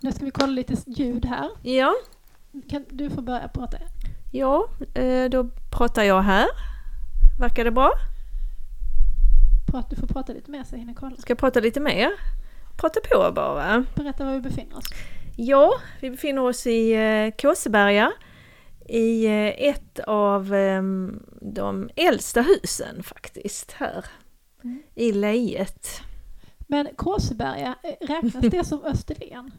[0.00, 1.50] Nu ska vi kolla lite ljud här.
[1.62, 1.94] Ja,
[2.70, 3.76] Kan du få börja prata?
[4.32, 6.46] ja eh, då pratar jag här.
[7.40, 7.92] Verkar det bra?
[9.90, 11.16] Du får prata lite mer så jag hinner kolla.
[11.16, 12.10] Ska jag prata lite mer?
[12.76, 13.84] Prata på bara.
[13.94, 14.84] Berätta var vi befinner oss.
[15.36, 18.12] Ja, vi befinner oss i eh, Kåseberga.
[18.88, 20.82] I eh, ett av eh,
[21.40, 24.04] de äldsta husen faktiskt här.
[24.64, 24.82] Mm.
[24.94, 26.00] I lejet.
[26.58, 29.50] Men Kåseberga, räknas det som Österlen?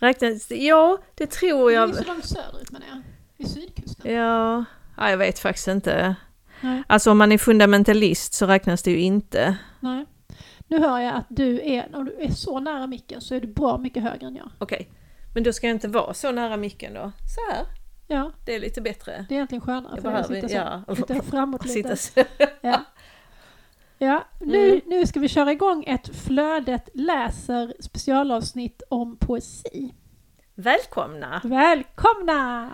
[0.00, 1.94] Räknas Ja, det tror Det är jag.
[1.94, 3.02] så långt söderut menar jag.
[3.36, 4.12] Vid sydkusten.
[4.14, 4.64] Ja,
[4.96, 6.14] ja, jag vet faktiskt inte.
[6.60, 6.82] Nej.
[6.86, 9.56] Alltså om man är fundamentalist så räknas det ju inte.
[9.80, 10.06] Nej.
[10.68, 13.48] Nu hör jag att du är, om du är så nära micken så är du
[13.48, 14.50] bra mycket högre än jag.
[14.58, 14.90] Okej,
[15.34, 17.12] men då ska jag inte vara så nära micken då.
[17.34, 17.64] Så här,
[18.08, 19.26] Ja, det är lite bättre.
[19.28, 20.54] det är egentligen skönare Jag för dig att sitta så.
[20.88, 20.94] ja.
[20.96, 21.96] Sitta framåt lite.
[21.96, 22.24] Sitta.
[22.60, 22.84] Ja.
[23.98, 24.80] Ja, nu, Mm.
[24.86, 29.94] nu ska vi köra igång ett Flödet läser specialavsnitt om poesi.
[30.60, 31.40] Välkomna!
[31.44, 32.70] Välkomna!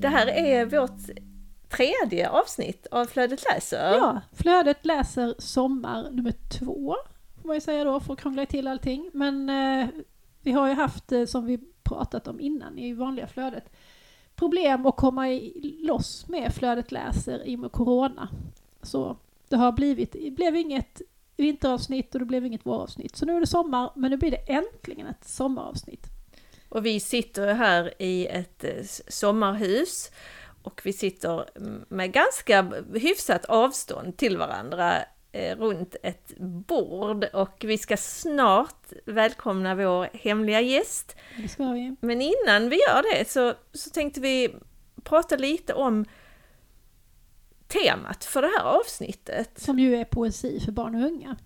[0.00, 0.90] Det här är vårt
[1.68, 3.94] tredje avsnitt av Flödet läser.
[3.94, 6.96] Ja, Flödet läser sommar nummer två,
[7.42, 9.10] får man ju säga då, för att krångla till allting.
[9.12, 9.88] Men eh,
[10.42, 13.64] vi har ju haft, eh, som vi pratat om innan i vanliga flödet,
[14.34, 18.28] problem att komma i, loss med Flödet läser i och med Corona.
[18.82, 19.16] Så
[19.48, 21.02] det har blivit, det blev inget
[21.36, 23.16] vinteravsnitt och det blev inget våravsnitt.
[23.16, 26.06] Så nu är det sommar, men nu blir det äntligen ett sommaravsnitt.
[26.68, 30.10] Och vi sitter här i ett eh, sommarhus
[30.62, 34.94] och vi sitter mm, med ganska hyfsat avstånd till varandra
[35.32, 41.16] runt ett bord och vi ska snart välkomna vår hemliga gäst.
[41.36, 41.96] Det ska vi.
[42.00, 44.54] Men innan vi gör det så, så tänkte vi
[45.02, 46.04] prata lite om
[47.68, 49.60] temat för det här avsnittet.
[49.60, 51.36] Som ju är poesi för barn och unga.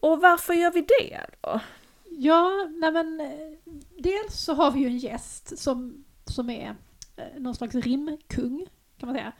[0.00, 1.60] Och varför gör vi det då?
[2.04, 6.76] Ja, nej men eh, dels så har vi ju en gäst som, som är
[7.16, 8.66] eh, någon slags rimkung
[8.98, 9.32] kan man säga.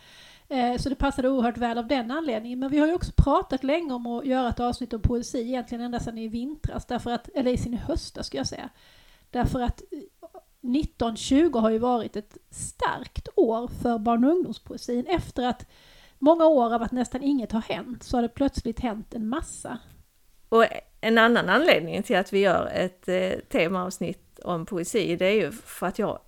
[0.52, 2.58] Eh, så det passade oerhört väl av den anledningen.
[2.58, 5.84] Men vi har ju också pratat länge om att göra ett avsnitt om poesi egentligen
[5.84, 8.68] ända sedan i vintras, därför att, eller i sin hösta ska jag säga.
[9.30, 9.98] Därför att eh,
[10.70, 15.06] 1920 har ju varit ett starkt år för barn och ungdomspoesin.
[15.06, 15.66] Efter att
[16.18, 19.78] många år av att nästan inget har hänt så har det plötsligt hänt en massa.
[20.48, 20.64] Och
[21.00, 25.52] en annan anledning till att vi gör ett eh, temaavsnitt om poesi, det är ju
[25.52, 26.18] för att jag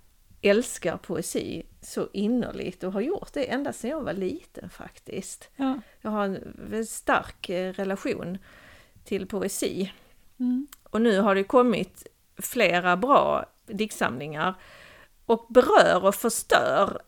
[0.45, 5.51] älskar poesi så innerligt och har gjort det ända sedan jag var liten faktiskt.
[5.57, 5.81] Ja.
[6.01, 6.25] Jag har
[6.73, 8.39] en stark eh, relation
[9.05, 9.93] till poesi.
[10.39, 10.67] Mm.
[10.83, 12.07] Och nu har det kommit
[12.37, 14.55] flera bra diktsamlingar
[15.27, 17.03] och berör och förstör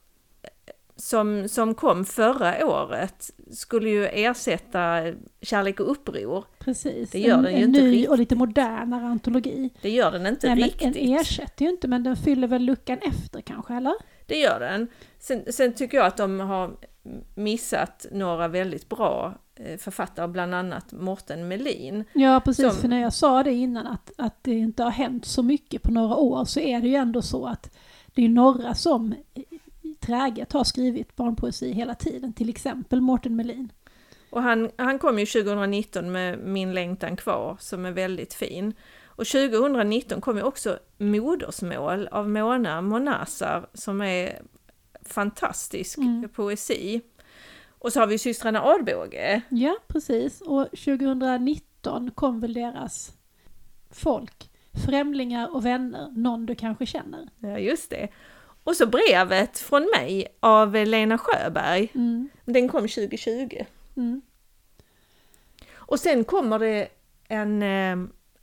[0.97, 5.03] som, som kom förra året skulle ju ersätta
[5.43, 6.45] Kärlek och uppror.
[6.59, 7.11] Precis.
[7.11, 8.11] Det gör en, den ju en inte ny riktigt.
[8.11, 9.71] och lite modernare antologi.
[9.83, 10.97] Det gör den inte Nej, riktigt.
[10.97, 13.95] en ersätter ju inte, men den fyller väl luckan efter kanske, eller?
[14.27, 14.89] Det gör den.
[15.19, 16.71] Sen, sen tycker jag att de har
[17.35, 22.05] missat några väldigt bra eh, författare, bland annat Morten Melin.
[22.13, 22.67] Ja, precis.
[22.73, 25.83] Som- För när jag sa det innan, att, att det inte har hänt så mycket
[25.83, 27.77] på några år, så är det ju ändå så att
[28.15, 29.15] det är några som
[30.01, 32.33] träget har skrivit barnpoesi hela tiden.
[32.33, 33.73] Till exempel Mårten Melin.
[34.31, 38.75] Och han, han kom ju 2019 med Min längtan kvar som är väldigt fin.
[39.05, 44.43] Och 2019 kom ju också Modersmål av Mona Monazar som är
[45.03, 46.29] fantastisk Mm.
[46.29, 47.01] poesi.
[47.79, 49.43] Och så har vi systrarna Adbåge.
[49.49, 50.41] Ja, precis.
[50.41, 53.13] Och 2019 kom väl deras
[53.91, 54.51] folk,
[54.87, 57.29] Främlingar och vänner, någon du kanske känner.
[57.39, 58.09] Ja, just det.
[58.67, 61.89] Och så brevet från mig av Lena Sjöberg.
[61.95, 62.29] Mm.
[62.45, 63.65] Den kom 2020.
[63.97, 64.23] Mm.
[65.75, 66.89] Och sen kommer det
[67.29, 67.97] en, eh,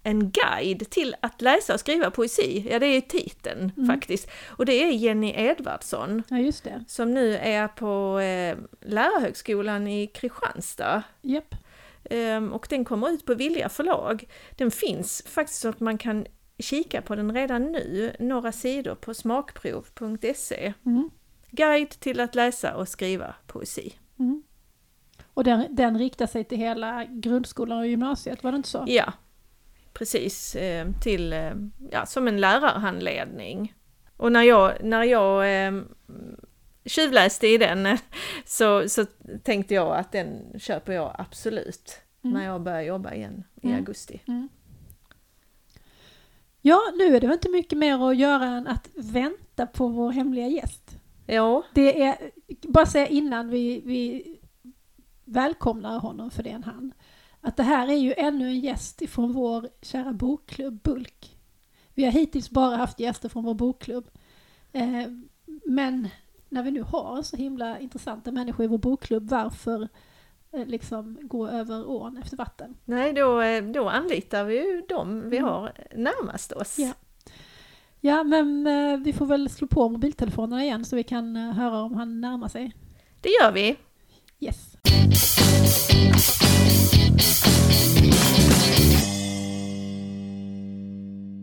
[0.03, 2.68] en guide till att läsa och skriva poesi.
[2.71, 3.88] Ja, det är titeln Mm.
[3.89, 4.27] faktiskt.
[4.48, 6.83] Och det är Jenny Edvardsson Ja, just det.
[6.88, 11.03] som nu är på eh, Lärarhögskolan i Kristianstad.
[11.21, 11.56] Japp.
[12.09, 14.24] Ehm, och den kommer ut på Vilja förlag.
[14.57, 16.25] Den finns faktiskt så att man kan
[16.59, 20.73] kika på den redan nu, några sidor på smakprov.se.
[20.85, 21.09] Mm.
[21.51, 23.94] Guide till att läsa och skriva poesi.
[24.19, 24.44] Mm.
[25.33, 28.83] Och den, den riktar sig till hela grundskolan och gymnasiet, var det inte så?
[28.88, 29.13] Ja,
[29.94, 30.55] precis.
[30.55, 31.51] Eh, till, eh,
[31.91, 33.73] ja, som en lärarhandledning.
[34.17, 35.81] Och när jag, när jag eh,
[36.85, 37.97] tjuvläste i den
[38.45, 39.05] så, så
[39.44, 42.33] tänkte jag att den köper jag absolut Mm.
[42.33, 43.77] när jag börjar jobba igen i Mm.
[43.79, 44.21] augusti.
[46.65, 50.12] Ja, nu är det väl inte mycket mer att göra än att vänta på vår
[50.12, 50.98] hemliga gäst.
[51.25, 52.31] Ja, Det är,
[52.62, 54.24] bara säga innan vi, vi
[55.25, 56.94] välkomnar honom för det är en han,
[57.42, 61.38] att det här är ju ännu en gäst ifrån vår kära bokklubb Bulk.
[61.94, 64.10] Vi har hittills bara haft gäster från vår bokklubb.
[64.71, 65.07] Eh,
[65.65, 66.10] men
[66.50, 69.88] när vi nu har så himla intressanta människor i vår bokklubb, varför
[70.65, 72.75] liksom gå över ån efter vatten?
[72.85, 76.79] nej då, eh, då anlitar vi ju dem vi har närmast oss.
[76.79, 76.94] Ja.
[78.05, 81.81] Ja, men eh, vi får väl slå på mobiltelefonerna igen så vi kan eh, höra
[81.81, 82.75] om han närmar sig.
[83.21, 83.75] Det gör vi.
[84.39, 84.75] Yes.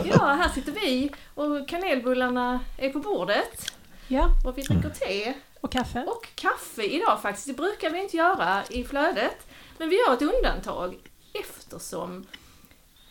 [0.04, 3.72] Ja, här sitter vi och kanelbullarna är på bordet
[4.08, 6.04] Ja, och vi dricker te och kaffe.
[6.06, 7.46] och kaffe idag faktiskt.
[7.46, 9.46] Det brukar vi inte göra i flödet,
[9.78, 10.96] men vi gör ett undantag
[11.32, 12.26] eftersom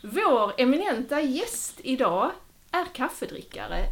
[0.03, 2.31] vår eminenta gäst idag
[2.71, 3.85] är kaffedrickare.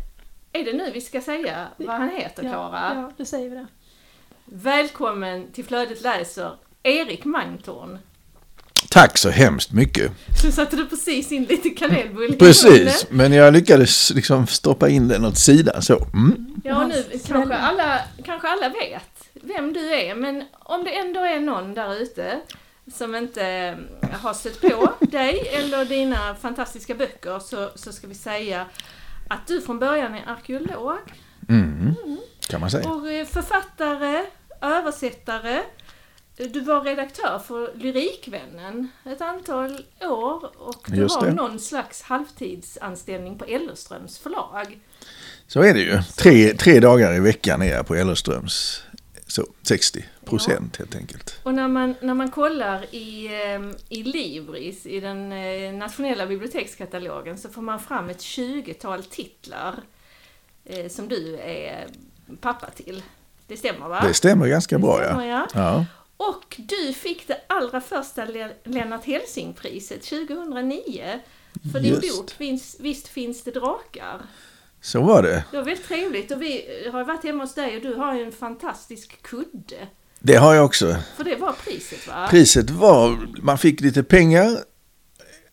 [0.52, 2.92] Är det nu vi ska säga vad han heter, Klara?
[2.96, 3.68] Ja, ja, då säger vi det.
[4.46, 8.00] Välkommen till Flödet läser, Erik Mangtorn.
[8.90, 10.12] Tack så hemskt mycket.
[10.42, 12.38] Så satte du precis in lite kanelbull i munnen.
[12.38, 16.06] Precis, men jag lyckades liksom stoppa in den åt sidan så.
[16.14, 16.48] Mm.
[16.64, 21.40] Ja, nu kanske alla, kanske alla vet vem du är, men om det ändå är
[21.40, 22.40] någon där ute
[22.94, 23.46] som inte
[24.02, 28.66] eh, har stött på dig eller dina fantastiska böcker så, så ska vi säga
[29.28, 30.98] att du från början är arkeolog
[31.50, 31.96] Mm.
[32.48, 32.90] Kan man säga.
[32.90, 34.26] och eh, författare,
[34.62, 35.62] översättare.
[36.38, 43.46] Du var redaktör för Lyrikvännen ett antal år och du har någon slags halvtidsanställning på
[43.46, 44.80] Ellerströms förlag.
[45.48, 46.02] Så är det ju.
[46.18, 48.84] Tre, tre dagar i veckan är jag på Ellerströms.
[49.28, 51.40] Så 60 procent helt enkelt.
[51.44, 57.38] Och när man, när man kollar i, eh, i Libris, i den eh, nationella bibliotekskatalogen,
[57.38, 59.76] så får man fram ett 20-tal titlar
[60.66, 61.88] eh, som du är
[62.42, 63.04] pappa till.
[63.48, 64.04] Det stämmer va?
[64.08, 65.48] Det stämmer ganska bra stämmer, ja.
[65.54, 65.60] ja.
[65.60, 65.86] ja.
[66.18, 71.20] Och du fick det allra första Le- Lennart Hellsing-priset 2009
[71.74, 72.18] för din Just.
[72.18, 74.22] bok Visst, Visst finns det drakar.
[74.82, 75.44] Så var det.
[75.52, 78.24] Det var väldigt trevligt och vi har varit hemma hos dig och du har ju
[78.24, 79.88] en fantastisk kudde.
[80.20, 80.96] Det har jag också.
[81.18, 82.28] För det var priset va?
[82.30, 84.58] Priset var, man fick lite pengar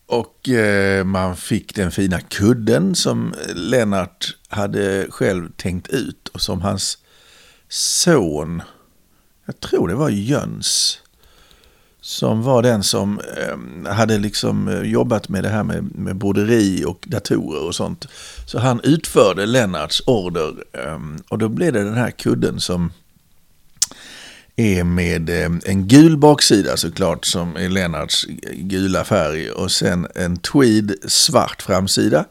[0.06, 6.60] och eh, man fick den fina kudden som Lennart hade själv tänkt ut och som
[6.62, 6.98] hans
[7.68, 8.62] son,
[9.46, 11.00] jag tror det var Jöns,
[12.00, 16.84] som var den som eh, hade liksom eh, jobbat med det här med, med broderi
[16.84, 18.06] och datorer och sånt.
[18.46, 20.98] Så han utförde Lennarts order eh,
[21.28, 22.92] och då blev det den här kudden som
[24.56, 30.36] är med eh, en gul baksida såklart som är Lennarts gula färg och sen en
[30.36, 32.24] tweed svart framsida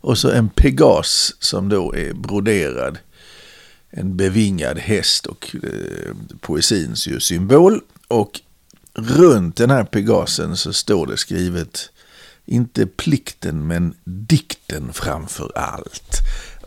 [0.00, 2.98] och så en pegas som då är broderad.
[3.90, 7.80] En bevingad häst och eh, poesins ju symbol.
[8.08, 8.40] Och
[8.94, 11.90] runt den här pegasen så står det skrivet
[12.46, 16.16] inte plikten men dikten framför allt.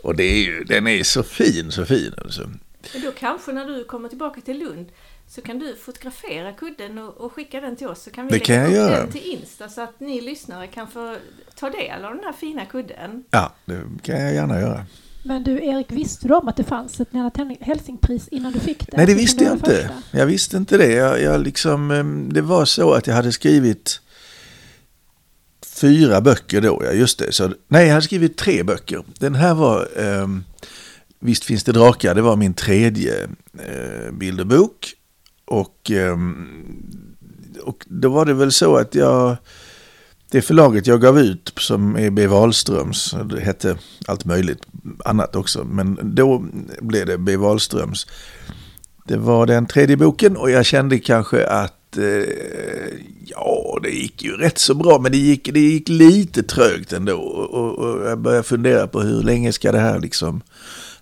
[0.02, 2.50] Och det är ju, den är så fin, så fin alltså.
[2.92, 4.86] Men då kanske när du kommer tillbaka till Lund
[5.28, 8.38] så kan du fotografera kudden och, och skicka den till oss så kan vi Det
[8.40, 9.02] kan lägga jag upp göra.
[9.02, 11.16] den till Insta så att ni lyssnare kan få
[11.54, 13.24] ta del av den här fina kudden.
[13.30, 14.86] Ja, det kan jag gärna göra.
[15.26, 18.90] Men du Erik, visste du om att det fanns ett Lennart Hellsing-pris innan du fick
[18.90, 18.96] det?
[18.96, 19.70] Nej, det visste jag inte.
[19.70, 20.18] första.
[20.18, 20.92] Jag visste inte det.
[20.92, 24.00] Jag, jag liksom, em, det var så att jag hade skrivit
[25.66, 26.82] fyra böcker då.
[26.84, 27.32] Ja, just det.
[27.32, 29.04] Så, nej, jag hade skrivit tre böcker.
[29.18, 30.44] Den här var em,
[31.24, 32.14] Visst finns det drakar.
[32.14, 33.28] Det var min tredje
[33.58, 34.94] eh, bilderbok.
[35.44, 36.84] Och, em,
[37.62, 39.36] och då var det väl så att jag...
[40.34, 42.26] Det förlaget jag gav ut som är B.
[42.26, 43.76] Wahlströms, det hette
[44.06, 44.58] allt möjligt
[45.04, 46.44] annat också, men då
[46.80, 47.36] blev det B.
[47.36, 48.06] Wahlströms.
[49.06, 52.04] Det var den tredje boken och jag kände kanske att eh,
[53.26, 57.16] ja, det gick ju rätt så bra, men det gick, det gick lite trögt ändå.
[57.16, 60.42] Och, och, jag började fundera på hur länge ska det här liksom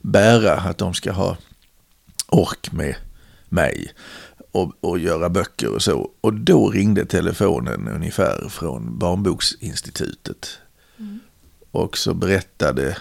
[0.00, 1.36] bära, att de ska ha
[2.28, 2.94] ork med
[3.48, 3.92] mig
[4.52, 6.10] och, och göra böcker och så.
[6.20, 10.58] Och då ringde telefonen ungefär från Barnboksinstitutet.
[11.70, 12.96] Och så berättade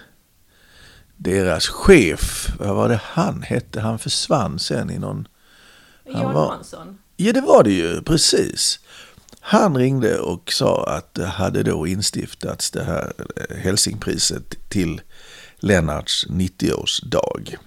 [1.17, 3.81] deras chef, vad var det han hette?
[3.81, 5.27] Han försvann sen i någon...
[6.13, 6.57] Han Jan var-.
[7.17, 8.79] Ja, det var det ju, precis.
[9.39, 15.01] Han ringde och sa att det hade då instiftats det här eh, Helsingpriset till
[15.59, 17.57] Lennarts 90-årsdag.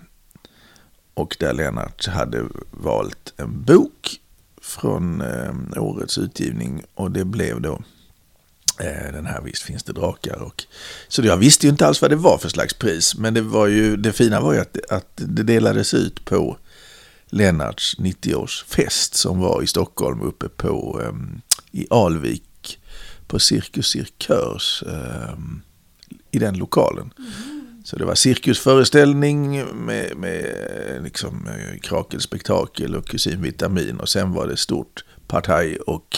[1.14, 4.21] Och där Lennart hade valt en bok
[4.62, 7.83] från eh, årets utgivning och det blev då
[8.80, 10.42] Eh, den här Visst finns det drakar.
[10.42, 10.64] Och,
[11.09, 13.14] så jag visste ju inte alls vad det var för slags pris.
[13.14, 16.56] Men det, var ju, det fina var ju att, att det delades ut på
[17.26, 21.40] Lennarts 90-årsfest som var i Stockholm uppe på um,
[21.71, 22.78] i Alvik
[23.26, 25.62] på Cirkus Cirkörs um,
[26.30, 27.12] i den lokalen.
[27.18, 27.53] Mm.
[27.84, 30.46] Så det var cirkusföreställning med, med
[31.02, 34.00] liksom, eh, krakelspektakel och kusin Vitamin.
[34.00, 36.16] Och sen var det stort partaj och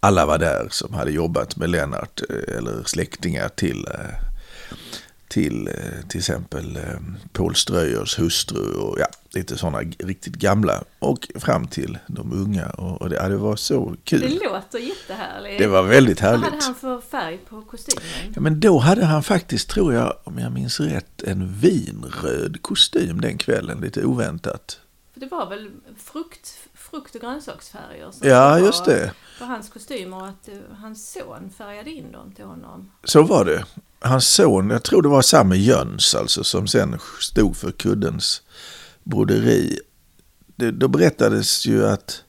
[0.00, 4.26] alla var där som hade jobbat med Lennart eh, eller släktingar till eh,
[5.28, 6.78] till eh, till exempel
[7.32, 13.02] Paul Ströyers hustru och ja, lite sådana riktigt gamla och fram till de unga och,
[13.02, 14.20] och det, ja, det var så kul.
[14.20, 15.58] Det låter jättehärligt.
[15.58, 16.42] Det var väldigt härligt.
[16.42, 18.32] Vad hade han för färg på kostymen?
[18.34, 23.20] Ja, men då hade han faktiskt, tror jag, om jag minns rätt, en vinröd kostym
[23.20, 24.80] den kvällen, lite oväntat.
[25.12, 28.10] För det var väl frukt, frukt och grönsaksfärger?
[28.10, 29.12] Som ja, just det.
[29.38, 32.90] På hans kostymer och att uh, hans son färgade in dem till honom.
[33.04, 33.64] Så var det.
[34.00, 38.42] Hans son, jag tror det var samme Jöns alltså, som sen stod för kuddens
[39.04, 39.78] broderi.
[40.56, 42.22] Det, då berättades ju att,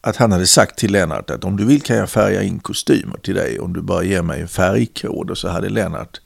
[0.00, 3.18] att han hade sagt till Lennart att om du vill kan jag färga in kostymer
[3.18, 5.30] till dig om du bara ger mig en färgkod.
[5.30, 6.20] Och så hade Lennart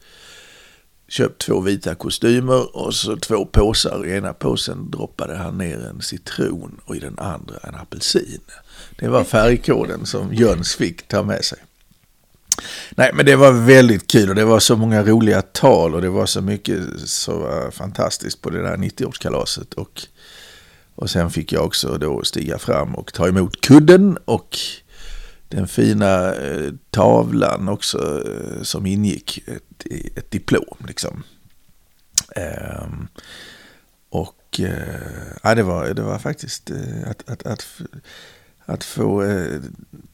[1.08, 4.06] köpt två vita kostymer och så två påsar.
[4.06, 8.40] I ena påsen droppade han ner en citron och i den andra en apelsin.
[8.98, 11.58] Det var färgkoden som Jöns fick ta med sig.
[12.90, 16.08] Nej, men det var väldigt kul och det var så många roliga tal och det
[16.08, 19.74] var så mycket så eh, fantastiskt på det där 90-årskalaset.
[19.74, 20.02] Och,
[20.94, 24.56] och sen fick jag också då stiga fram och ta emot kudden och
[25.48, 29.86] den fina eh, tavlan också eh, som ingick, ett,
[30.16, 31.22] ett diplom liksom.
[32.36, 32.88] Eh,
[34.10, 37.66] och eh, det, var, det var faktiskt eh, att, att, att
[38.68, 39.60] att få eh,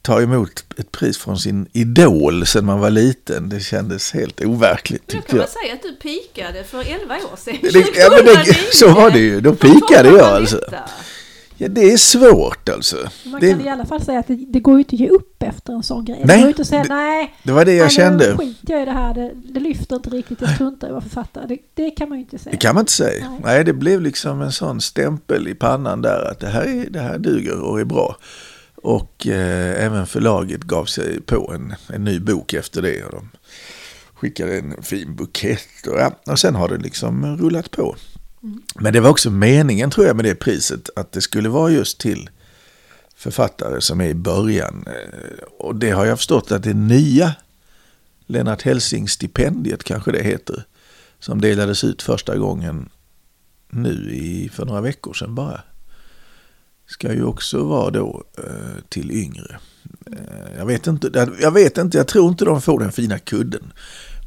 [0.02, 3.48] ta emot ett pris från sin idol sen man var liten.
[3.48, 5.08] Det kändes helt overkligt.
[5.08, 7.58] Då kan man säga att du pikade för 11 år sedan.
[7.62, 9.40] Det, ja, men det, så var det ju.
[9.40, 10.60] Då pikade jag alltså.
[11.56, 12.96] Ja, det är svårt alltså.
[13.24, 13.50] Man det...
[13.50, 15.72] kan i alla fall säga att det, det går ju inte att ge upp efter
[15.72, 16.22] en sån grej.
[16.24, 17.34] Nej, det går inte att säga det, nej.
[17.42, 18.36] Det var det jag kände.
[18.36, 21.46] Skit jag i det här, det, det lyfter inte riktigt, jag struntar i vara författare.
[21.46, 22.50] Det, det, kan man ju inte säga.
[22.50, 23.30] Det kan man inte säga.
[23.30, 23.40] Nej.
[23.44, 23.64] nej.
[23.64, 27.18] det blev liksom en sån stämpel i pannan där att det här, är, det här
[27.18, 28.16] duger och är bra.
[28.74, 33.04] Och eh, även förlaget gav sig på en, en ny bok efter det.
[33.04, 33.30] Och de
[34.14, 37.96] skickade en fin bukett och, ja, och sen har det liksom rullat på.
[38.44, 38.62] Mm.
[38.74, 42.00] Men det var också meningen tror jag med det priset att det skulle vara just
[42.00, 42.30] till
[43.16, 44.84] författare som är i början.
[44.86, 47.34] Eh, och det har jag förstått att det nya
[48.26, 50.64] Lennart Helsing-stipendiet kanske det heter.
[51.18, 52.88] Som delades ut första gången
[53.70, 55.62] nu i, för några veckor sedan bara
[56.86, 59.58] ska ju också vara då eh, till yngre.
[60.06, 63.72] Eh, jag, vet inte, jag vet inte, jag tror inte de får den fina kudden.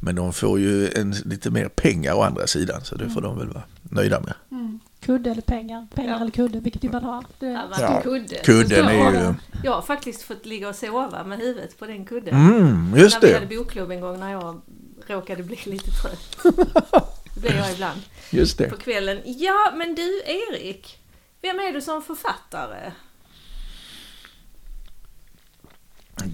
[0.00, 3.38] Men de får ju en, lite mer pengar å andra sidan så det får de
[3.38, 4.34] väl vara nöjda med.
[4.50, 4.80] Mm.
[5.00, 6.20] Kudde eller pengar, pengar ja.
[6.20, 7.22] eller kudde, vilket vill man ha.
[7.38, 7.68] Det...
[7.80, 8.36] Ja, kudde.
[8.44, 9.34] Kudden är ju...
[9.64, 12.34] Jag har faktiskt fått ligga och sova med huvudet på den kudden.
[12.34, 13.26] Mm, just när det.
[13.26, 14.60] vi hade bokklubb en gång när jag
[15.06, 16.38] råkade bli lite trött.
[17.34, 18.00] Det blir jag ibland.
[18.30, 18.70] Just det.
[18.70, 19.18] På kvällen.
[19.24, 20.98] Ja, men du Erik.
[21.42, 22.92] Vem är du som författare?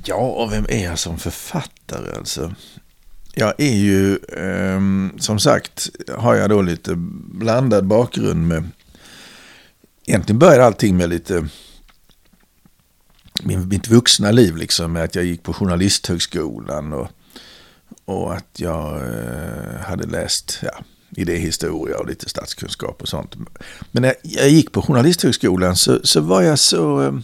[0.05, 2.55] Ja, och vem är jag som författare alltså?
[3.37, 4.81] Jag är ju, eh,
[5.19, 8.69] som sagt, har jag då lite blandad bakgrund med...
[10.07, 11.49] Egentligen började allting med lite...
[13.43, 17.09] Min, mitt vuxna liv liksom, med att jag gick på Journalisthögskolan och,
[18.05, 20.85] och att jag eh, hade läst ja,
[21.17, 23.37] idéhistoria och lite statskunskap och sånt.
[23.93, 27.03] Men när jag gick på Journalisthögskolan så, så var jag så...
[27.03, 27.15] Eh,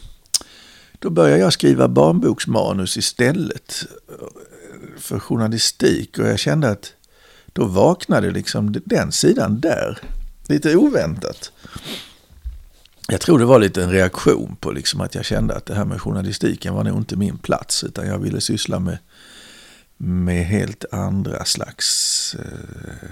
[0.99, 3.87] då började jag skriva barnboksmanus istället
[5.11, 6.93] för journalistik och jag kände att
[7.52, 9.99] då vaknade liksom den sidan där.
[10.49, 11.52] Lite oväntat.
[13.09, 15.85] Jag tror det var lite en reaktion på liksom att jag kände att det här
[15.85, 18.99] med journalistiken var nog inte min plats utan jag ville syssla med,
[19.97, 23.09] med helt andra slags eh,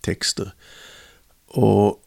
[0.00, 0.54] texter.
[1.48, 2.00] Och,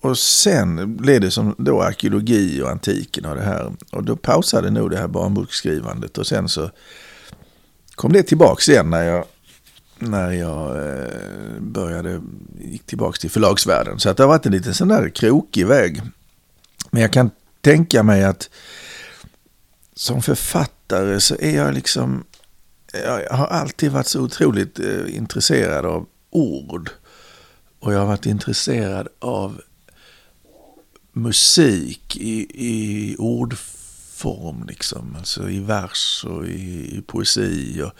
[0.00, 3.72] och sen blev det som då arkeologi och antiken och det här.
[3.92, 6.70] Och då pausade nog det här barnboksskrivandet och sen så
[7.98, 9.24] kom det tillbaks igen när jag,
[9.98, 12.20] när jag eh, började,
[12.60, 13.98] gick tillbaks till förlagsvärlden.
[13.98, 16.02] Så att det har varit en liten sån där krokig väg.
[16.90, 18.50] Men jag kan tänka mig att
[19.94, 22.24] som författare så är jag liksom
[22.92, 26.90] jag har alltid varit så otroligt eh, intresserad av ord.
[27.80, 29.60] Och jag har varit intresserad av
[31.12, 33.16] musik i, i
[34.18, 35.16] form liksom.
[35.18, 37.82] Alltså i vers och i, i poesi.
[37.82, 37.92] Och,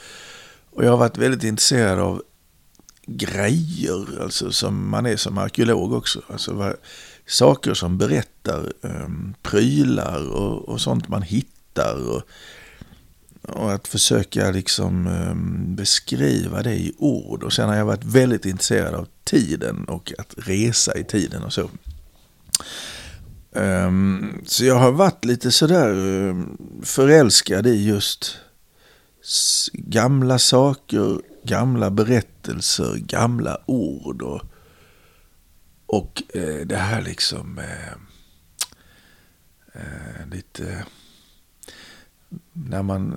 [0.71, 2.23] och jag har varit väldigt intresserad av
[3.07, 6.23] grejer, alltså som man är som arkeolog också.
[6.29, 6.77] Alltså vad,
[7.27, 12.09] saker som berättar, um, prylar och, och sånt man hittar.
[12.09, 12.23] Och,
[13.43, 17.43] och att försöka liksom um, beskriva det i ord.
[17.43, 21.53] Och sen har jag varit väldigt intresserad av tiden och att resa i tiden och
[21.53, 21.71] så.
[23.59, 28.39] Um, så jag har varit lite sådär um, förälskad i just
[29.73, 34.23] gamla saker, gamla berättelser, gamla ord.
[34.23, 34.43] Och,
[35.87, 37.95] och uh, det här liksom uh,
[39.77, 40.85] uh, lite
[42.53, 43.11] när man,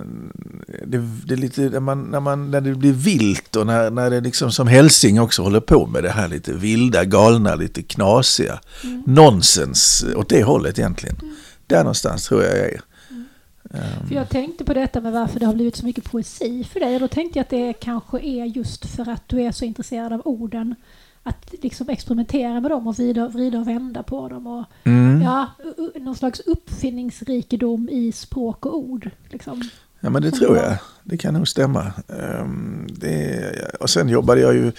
[0.86, 4.10] det, det, är lite, när, man, när, man, när det blir vilt och när, när
[4.10, 8.60] det liksom som Hälsing också håller på med det här lite vilda, galna, lite knasiga.
[8.84, 9.02] Mm.
[9.06, 11.16] Nonsens åt det hållet egentligen.
[11.22, 11.34] Mm.
[11.66, 12.82] Där någonstans tror jag jag är.
[13.10, 13.24] Mm.
[13.70, 14.08] Um.
[14.08, 16.94] För jag tänkte på detta med varför det har blivit så mycket poesi för dig.
[16.94, 20.12] Och då tänkte jag att det kanske är just för att du är så intresserad
[20.12, 20.74] av orden
[21.22, 24.46] att liksom experimentera med dem och vrida, vrida och vända på dem.
[24.46, 25.22] Och, mm.
[25.22, 25.50] ja,
[25.94, 29.10] någon slags uppfinningsrikedom i språk och ord.
[29.30, 29.62] Liksom.
[30.00, 30.76] Ja, men det Som tror jag.
[31.02, 31.92] Det kan nog stämma.
[32.06, 34.72] Um, det, och sen jobbade jag ju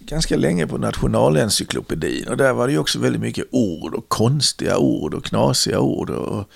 [0.00, 4.78] ganska länge på Nationalencyklopedin och där var det ju också väldigt mycket ord och konstiga
[4.78, 6.10] ord och knasiga ord.
[6.10, 6.50] Och,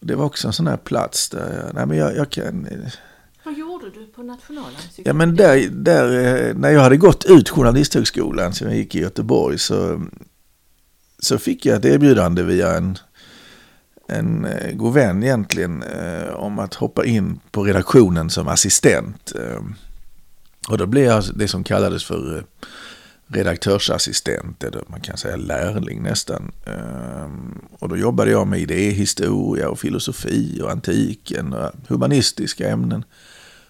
[0.00, 2.68] det var också en sån här plats där jag, nej men jag, jag kan
[3.46, 5.04] vad gjorde du på Nationalencyklopedin?
[5.04, 6.06] Ja men där, där,
[6.48, 10.02] eh, när jag hade gått ut Journalisthögskolan som jag gick i Göteborg så,
[11.18, 12.98] så fick jag ett erbjudande via en,
[14.08, 19.32] en eh, god vän egentligen eh, om att hoppa in på redaktionen som assistent.
[20.68, 22.44] Och då blev jag det som kallades för
[23.26, 26.52] redaktörsassistent, eller man kan säga lärling nästan.
[27.78, 33.04] Och då jobbade jag med idéhistoria och filosofi och antiken och humanistiska ämnen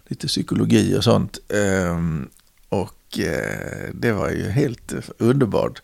[0.08, 1.38] lite psykologi och sånt.
[1.48, 2.28] Ehm,
[2.68, 5.82] och eh, det var ju helt underbart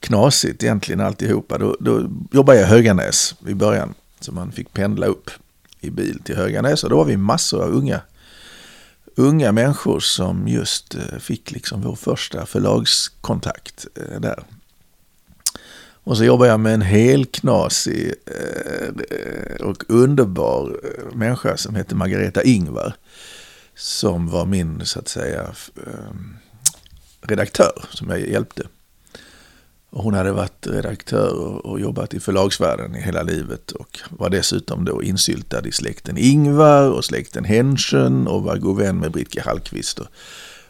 [0.00, 1.58] knasigt egentligen alltihopa.
[1.58, 3.94] Då, då jobbade jag i Höganäs i början.
[4.20, 5.30] Så man fick pendla upp
[5.80, 6.84] i bil till Höganäs.
[6.84, 8.00] Och då var vi massor av unga,
[9.14, 14.44] unga människor som just eh, fick liksom vår första förlagskontakt eh, där.
[16.04, 18.14] Och så jobbade jag med en helknasig
[19.60, 20.80] och underbar
[21.14, 22.94] människa som hette Margareta Ingvar
[23.80, 26.36] som var min, så att säga, ehm,
[27.20, 28.62] redaktör som jag hjälpte.
[29.90, 34.84] Och hon hade varit redaktör och jobbat i förlagsvärlden i hela livet och var dessutom
[34.84, 39.98] då insyltad i släkten Ingvar och släkten Henschen och var god vän med Britke Hallqvist
[39.98, 40.06] och,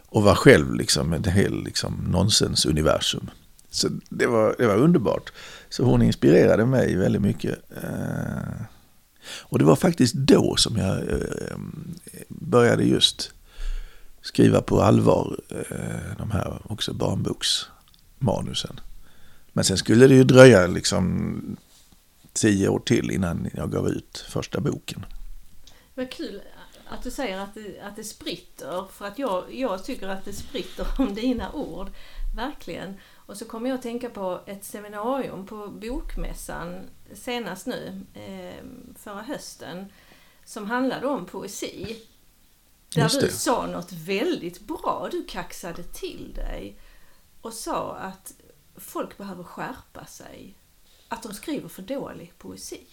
[0.06, 3.30] och var själv liksom ett helt liksom, nonsensuniversum.
[3.70, 5.32] Så det var, det var underbart.
[5.68, 7.58] Så hon inspirerade mig väldigt mycket.
[7.82, 8.62] Eh,
[9.30, 11.56] och det var faktiskt då som jag eh,
[12.28, 13.32] började just
[14.22, 18.80] skriva på allvar eh, de här också barnboksmanusen.
[19.52, 21.56] Men sen skulle det ju dröja liksom
[22.32, 25.06] tio år till innan jag gav ut första boken.
[25.94, 26.40] Vad kul
[26.90, 30.32] att du säger att det, att det spritter, för att jag, jag tycker att det
[30.32, 31.90] spritter om dina ord.
[32.36, 32.94] Verkligen.
[33.30, 38.64] Och så kommer jag att tänka på ett seminarium på Bokmässan senast nu, eh,
[38.98, 39.92] förra hösten,
[40.44, 42.02] som handlade om poesi.
[42.94, 45.08] Där du sa något väldigt bra.
[45.10, 46.76] Du kaxade till dig
[47.40, 48.32] och sa att
[48.76, 50.54] folk behöver skärpa sig.
[51.08, 52.86] Att de skriver för dålig poesi.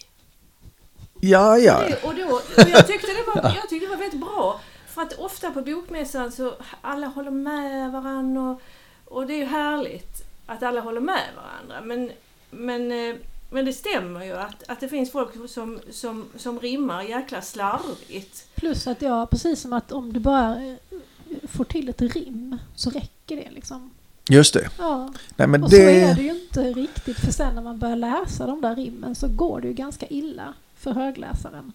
[1.21, 1.95] Ja, ja.
[2.03, 4.61] Och, då, och jag, tyckte det var, jag tyckte det var väldigt bra.
[4.87, 8.61] För att ofta på bokmässan så alla håller med varandra och,
[9.05, 11.81] och det är ju härligt att alla håller med varandra.
[11.85, 12.11] Men,
[12.49, 13.15] men, eh,
[13.49, 18.47] men det stämmer ju att, att det finns folk som, som, som rimmar jäkla slarvigt.
[18.55, 20.75] Plus att ja, precis som att om du bara eh,
[21.47, 23.91] får till ett rim så räcker det liksom.
[24.29, 24.69] Just det.
[24.77, 25.13] Ja.
[25.35, 25.75] Nej, men och det...
[25.75, 29.15] så är det ju inte riktigt för sen när man börjar läsa de där rimmen
[29.15, 31.73] så går det ju ganska illa för högläsaren.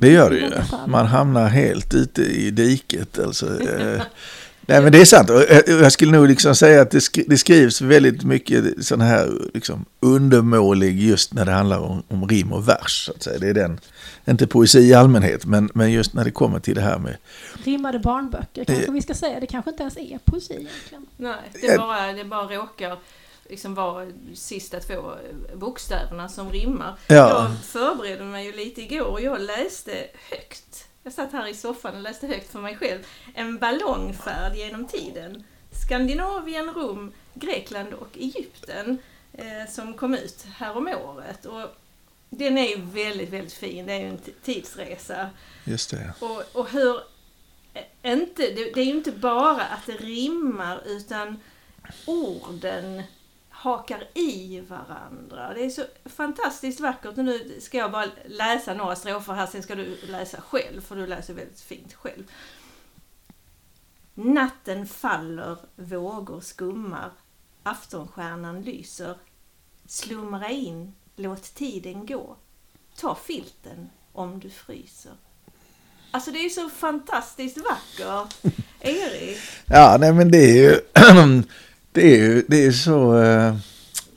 [0.00, 0.50] Det gör det ju.
[0.86, 3.18] Man hamnar helt ute i diket.
[3.18, 4.02] Alltså, eh,
[4.70, 5.30] Nej men det är sant.
[5.30, 6.90] Och jag skulle nog liksom säga att
[7.26, 12.52] det skrivs väldigt mycket sån här liksom undermålig just när det handlar om, om rim
[12.52, 13.04] och vers.
[13.04, 13.38] Så att säga.
[13.38, 13.80] Det är den,
[14.24, 17.16] inte poesi i allmänhet, men, men just när det kommer till det här med...
[17.64, 19.40] Rimmade barnböcker kanske eh, vi ska säga.
[19.40, 21.06] Det kanske inte ens är poesi egentligen.
[21.16, 22.98] Nej, det bara, det bara råkar
[23.48, 25.12] liksom vara sista två
[25.54, 26.96] bokstäverna som rimmar.
[27.06, 27.14] Ja.
[27.14, 29.92] Jag förberedde mig ju lite igår och jag läste
[30.30, 33.06] högt jag satt här i soffan och läste högt för mig själv.
[33.34, 35.44] En ballongfärd genom tiden.
[35.86, 38.98] Skandinavien, Rom, Grekland och Egypten.
[39.32, 41.44] Eh, som kom ut här om året.
[41.46, 41.66] Och
[42.30, 43.86] Den är ju väldigt, väldigt fin.
[43.86, 45.30] Det är ju en tidsresa.
[45.64, 46.12] Just det.
[46.20, 47.00] Och, och hur...
[47.74, 51.40] eh, Inte, det, det är ju inte bara att det rimmar utan
[52.06, 53.02] orden
[53.60, 55.54] hakar i varandra.
[55.54, 57.16] Det är så fantastiskt vackert.
[57.16, 61.06] Nu ska jag bara läsa några strofer här, sen ska du läsa själv, för du
[61.06, 62.24] läser väldigt fint själv.
[64.14, 67.10] Natten faller, vågor skummar,
[67.62, 69.16] aftonstjärnan lyser.
[69.86, 72.36] Slumra in, låt tiden gå.
[72.96, 75.12] Ta filten om du fryser.
[76.10, 78.34] Alltså det är ju så fantastiskt vackert.
[78.80, 79.38] Erik.
[79.66, 80.80] Ja, nej men det är ju,
[81.92, 83.56] det är ju, det är så, eh,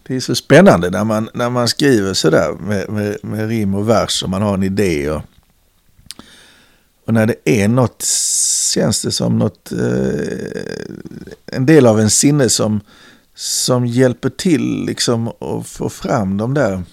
[0.04, 3.90] det är så spännande när man, när man skriver sådär med, med, med rim och
[3.90, 5.22] vers och man har en idé och,
[7.06, 8.04] och när det är något,
[8.74, 10.86] känns det som något, eh,
[11.46, 12.82] en del av en sinne som,
[13.36, 16.84] som hjälper till liksom att få fram de där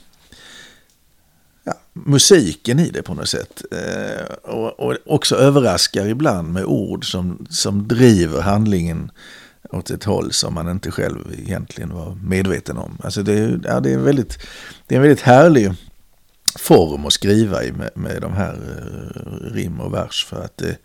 [1.64, 3.62] ja, musiken i det på något sätt.
[3.73, 9.11] Eh, och, och också överraskar ibland med ord som, som driver handlingen
[9.72, 12.98] åt ett håll som man inte själv egentligen var medveten om.
[13.04, 14.38] Alltså det, är- ja, det, är, en väldigt,
[14.87, 15.72] det är en väldigt härlig
[16.59, 20.24] form att skriva i med, med de här eh, rim och vers.
[20.28, 20.76] För att det,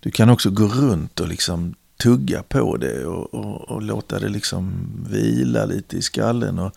[0.00, 4.28] du kan också gå runt och liksom tugga på det och, och, och låta det
[4.28, 6.58] liksom vila lite i skallen.
[6.58, 6.72] Och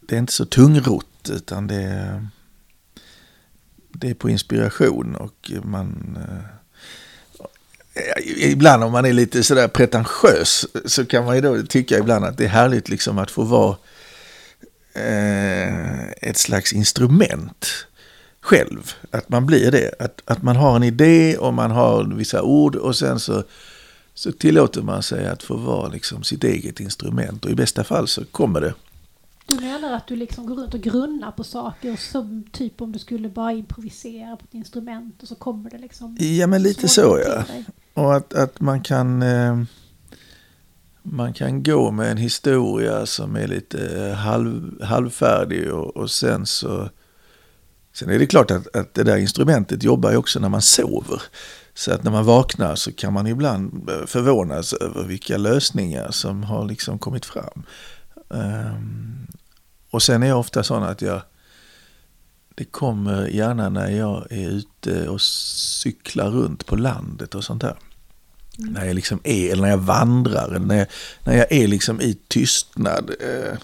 [0.00, 2.28] det är inte så tungrott utan det är,
[3.92, 6.18] det är på inspiration och man...
[6.28, 6.53] Eh,
[7.94, 12.24] Eh, ibland om man är lite sådär pretentiös så kan man ju då tycka ibland
[12.24, 13.76] att det är härligt liksom att få vara
[14.94, 17.86] eh, ett slags instrument
[18.40, 18.92] själv.
[19.10, 19.94] Att man blir det.
[19.98, 23.44] Att, att man har en idé och man har vissa ord och sen så,
[24.14, 27.44] så tillåter man sig att få vara liksom sitt eget instrument.
[27.44, 28.74] Och i bästa fall så kommer det.
[29.46, 32.98] Du menar att du liksom går runt och grunnar på saker som typ om du
[32.98, 36.16] skulle bara improvisera på ett instrument och så kommer det liksom...
[36.20, 37.42] Ja men lite så ja.
[37.42, 37.64] dig.
[37.94, 39.62] Och att, att man kan eh,
[41.02, 46.46] man kan gå med en historia som är lite eh, halv, halvfärdig och, och sen
[46.46, 46.88] så
[47.92, 51.22] sen är det klart att, att det där instrumentet jobbar ju också när man sover.
[51.74, 56.42] Så att när man vaknar så kan man ibland eh, förvånas över vilka lösningar som
[56.42, 57.62] har liksom kommit fram.
[58.30, 59.26] Ehm,
[59.90, 61.22] och sen är jag ofta sån att jag
[62.54, 67.76] det kommer gärna när jag är ute och cyklar runt på landet och sånt där.
[68.58, 70.86] När jag liksom är, eller när jag vandrar, eller när jag,
[71.24, 73.10] när jag är liksom i tystnad.
[73.20, 73.58] Eh,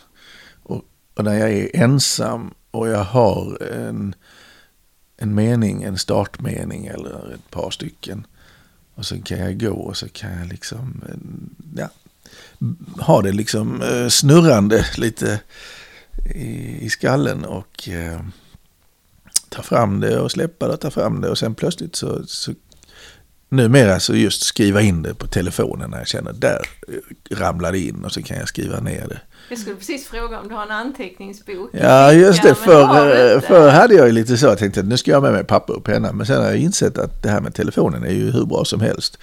[0.63, 4.15] och, och när jag är ensam och jag har en,
[5.17, 8.27] en mening, en startmening eller ett par stycken.
[8.95, 11.17] Och så kan jag gå och så kan jag liksom, eh,
[11.77, 11.89] ja,
[12.99, 15.41] ha det liksom eh, snurrande lite
[16.35, 18.21] i, i skallen och eh,
[19.49, 22.53] ta fram det och släppa det och ta fram det och sen plötsligt så, så
[23.49, 27.79] numera så just skriva in det på telefonen när jag känner där eh, ramlar det
[27.79, 29.21] in och så kan jag skriva ner det.
[29.49, 31.71] Jag skulle precis fråga om du har en anteckningsbok.
[31.73, 33.47] Ja just det, förr, inte?
[33.47, 35.45] förr hade jag ju lite så, jag tänkte att nu ska jag ha med mig
[35.45, 38.31] papper och penna men sen har jag insett att det här med telefonen är ju
[38.31, 39.19] hur bra som helst.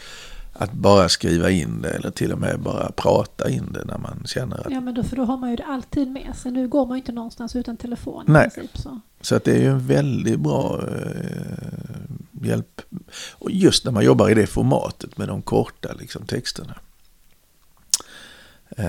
[0.59, 4.23] Att bara skriva in det eller till och med bara prata in det när man
[4.25, 6.51] känner att Ja men då, för då har man ju det alltid med sig.
[6.51, 8.49] Nu går man ju inte någonstans utan telefon i Nej.
[8.49, 8.77] princip.
[8.77, 8.99] Så.
[9.21, 12.81] Så att det är ju en väldigt bra eh, hjälp.
[13.31, 16.75] Och just när man jobbar i det formatet med de korta liksom, texterna.
[18.77, 18.87] Eh,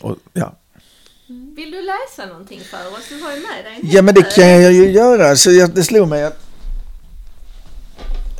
[0.00, 0.54] och, ja.
[1.26, 3.08] Vill du läsa någonting för oss?
[3.08, 5.36] Du har ju med dig ja, men det kan jag ju göra.
[5.36, 6.51] Så jag, det slog mig att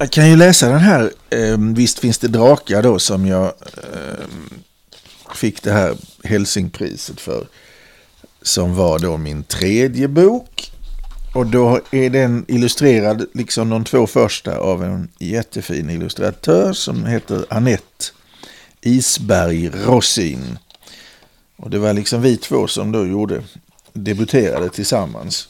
[0.02, 1.12] jag kan ju läsa den här.
[1.30, 4.26] Eh, visst finns det drakar då som jag eh,
[5.34, 7.46] fick det här Helsingpriset för.
[8.42, 10.72] Som var då min tredje bok.
[11.34, 17.44] Och då är den illustrerad, liksom de två första, av en jättefin illustratör som heter
[17.50, 18.04] Annette
[18.80, 20.58] Isberg Rossin.
[21.56, 23.42] Och det var liksom vi två som då gjorde,
[23.92, 25.48] debuterade tillsammans.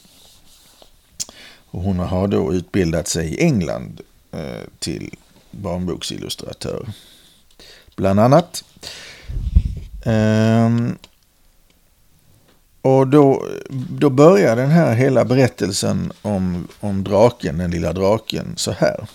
[1.71, 4.01] Och hon har då utbildat sig i England
[4.33, 5.15] Eh, till
[5.51, 6.87] barnboksillustratör.
[7.95, 8.63] Bland annat.
[10.05, 10.97] Ehm,
[12.81, 13.47] och då,
[13.89, 19.07] då börjar den här hela berättelsen om, om draken, den lilla draken, så här.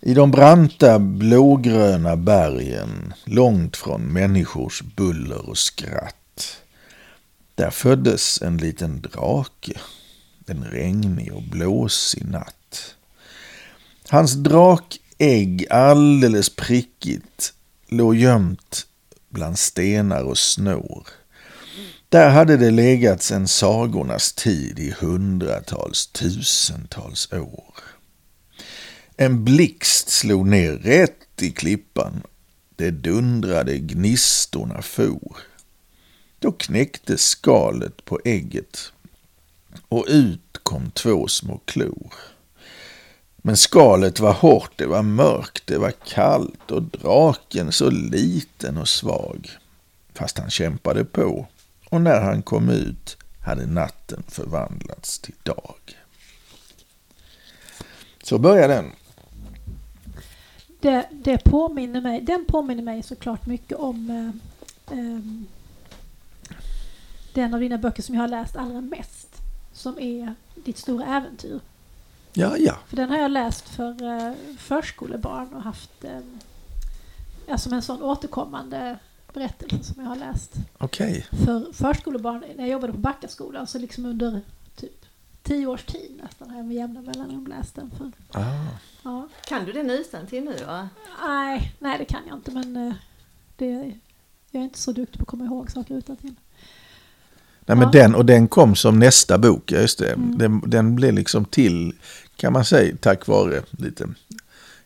[0.00, 6.56] I de branta blågröna bergen, långt från människors buller och skratt.
[7.54, 9.80] Där föddes en liten drake,
[10.46, 12.94] en regnig och blåsig natt.
[14.10, 17.52] Hans drakägg alldeles prickigt
[17.88, 18.86] låg gömt
[19.28, 21.08] bland stenar och snår.
[22.08, 27.74] Där hade det legat sedan sagornas tid i hundratals, tusentals år.
[29.16, 32.22] En blixt slog ner rätt i klippan.
[32.76, 35.36] Det dundrade, gnistorna for.
[36.38, 38.92] Då knäcktes skalet på ägget
[39.88, 42.12] och ut kom två små klor.
[43.42, 48.88] Men skalet var hårt, det var mörkt, det var kallt och draken så liten och
[48.88, 49.50] svag.
[50.14, 51.46] Fast han kämpade på
[51.90, 55.96] och när han kom ut hade natten förvandlats till dag.
[58.22, 58.92] Så börjar den.
[60.80, 65.20] Det, det påminner mig, den påminner mig såklart mycket om eh, eh,
[67.34, 69.28] den av dina böcker som jag har läst allra mest.
[69.72, 71.60] Som är Ditt stora äventyr.
[72.32, 72.76] Ja, ja.
[72.86, 76.20] För den har jag läst för eh, förskolebarn och haft eh,
[77.46, 78.98] ja, som en sån återkommande
[79.32, 80.54] berättelse som jag har läst.
[80.78, 81.26] Okej.
[81.44, 84.40] För förskolebarn, när jag jobbade på Backaskolan så liksom under
[84.76, 85.06] typ
[85.42, 87.90] tio års tid nästan har jag med jämna mellanrum läst den.
[87.90, 88.66] För, Ah.
[89.02, 89.28] ja.
[89.46, 90.88] Kan du den utan till nu va?
[91.26, 92.94] Nej, nej det kan jag inte men eh,
[93.56, 93.94] det,
[94.50, 96.34] jag är inte så duktig på att komma ihåg saker utan till.
[97.70, 100.12] Nej, men den, och den kom som nästa bok, just det.
[100.12, 100.38] Mm.
[100.38, 101.92] Den, den blev liksom till,
[102.36, 104.06] kan man säga, tack vare lite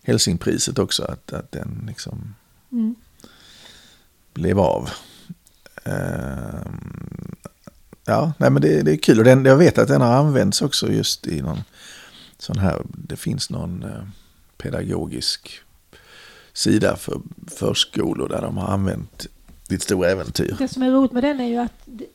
[0.03, 2.35] Helsingpriset också, att, att den liksom
[2.73, 2.95] Mm.
[4.35, 4.91] blev av.
[5.85, 7.35] Ehm,
[8.05, 9.19] ja, nej men det, det är kul.
[9.19, 11.63] Och den, jag vet att den har använts också just i någon
[12.39, 14.05] sån här, det finns någon eh,
[14.59, 15.61] pedagogisk
[16.53, 19.27] sida för förskolor där de har använt
[19.69, 20.57] ditt stora äventyr.
[20.59, 22.07] Det som är roligt med den är ju att, det-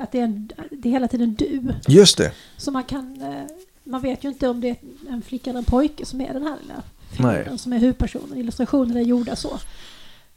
[0.00, 1.62] att det, är en, det är hela tiden du.
[1.88, 2.32] Just det.
[2.56, 3.42] Så man kan, eh,
[3.84, 4.76] man vet ju inte om det är
[5.08, 8.38] en flicka eller en pojke som är den här lilla figuren som är huvudpersonen.
[8.38, 9.58] Illustrationerna är gjorda så.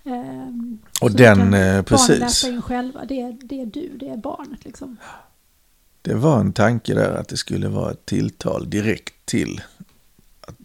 [0.04, 2.20] Ehm, Och så den, eh, precis.
[2.20, 3.06] läsa in själva.
[3.06, 4.98] Det är, det är du, det är barnet liksom.
[6.02, 9.62] Det var en tanke där att det skulle vara ett tilltal direkt till
[10.42, 10.56] att,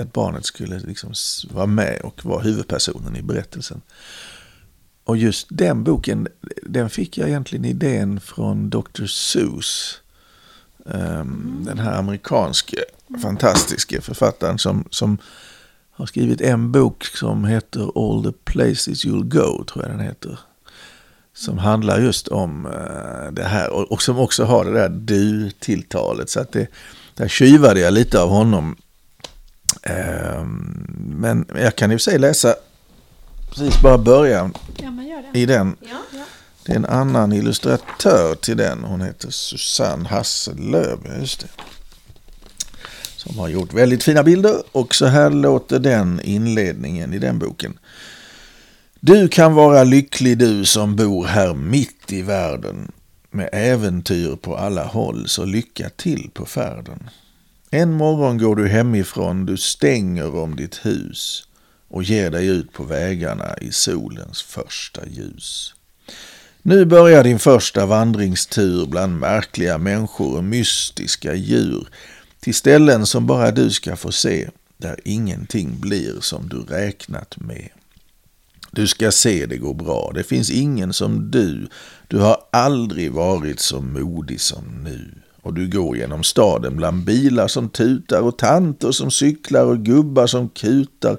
[0.00, 1.12] att barnet skulle liksom
[1.50, 3.80] vara med och vara huvudpersonen i berättelsen.
[5.04, 6.28] Och just den boken,
[6.62, 9.06] den fick jag egentligen idén från Dr.
[9.06, 10.00] Seuss.
[10.86, 12.76] Ehm, Den här amerikanske
[13.22, 15.18] fantastiska författaren som, som
[15.90, 20.38] har skrivit en bok som heter All the places you'll go, tror jag den heter.
[21.34, 26.30] Som handlar just om eh, det här och, och som också har det där du-tilltalet.
[26.30, 26.66] Så att det,
[27.14, 28.76] där tjuvade jag lite av honom.
[29.82, 32.54] Ehm, men jag kan för sig läsa
[33.54, 34.92] precis bara början Ja,
[35.34, 35.76] i den.
[35.80, 35.88] Ja.
[36.12, 36.24] Ja.
[36.64, 38.84] Det är en annan illustratör till den.
[38.84, 40.98] Hon heter Susanne Hasselöv.
[41.20, 41.48] Just det.
[43.16, 44.62] Som har gjort väldigt fina bilder.
[44.72, 47.78] Och så här låter den inledningen i den boken.
[49.00, 52.92] Du kan vara lycklig du som bor här mitt i världen.
[53.30, 57.10] Med äventyr på alla håll, så lycka till på färden.
[57.70, 61.48] En morgon går du hemifrån, du stänger om ditt hus
[61.92, 65.74] och ger dig ut på vägarna i solens första ljus.
[66.62, 71.88] Nu börjar din första vandringstur bland märkliga människor och mystiska djur
[72.40, 77.68] till ställen som bara du ska få se, där ingenting blir som du räknat med.
[78.70, 81.68] Du ska se det går bra, det finns ingen som du,
[82.08, 85.14] du har aldrig varit så modig som nu.
[85.42, 90.26] Och du går genom staden bland bilar som tutar och tanter som cyklar och gubbar
[90.26, 91.16] som kutar.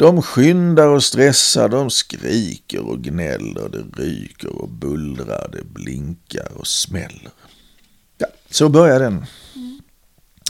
[0.00, 6.66] De skyndar och stressar, de skriker och gnäller, det ryker och bullrar, det blinkar och
[6.66, 7.30] smäller.
[8.18, 9.26] Ja, så börjar den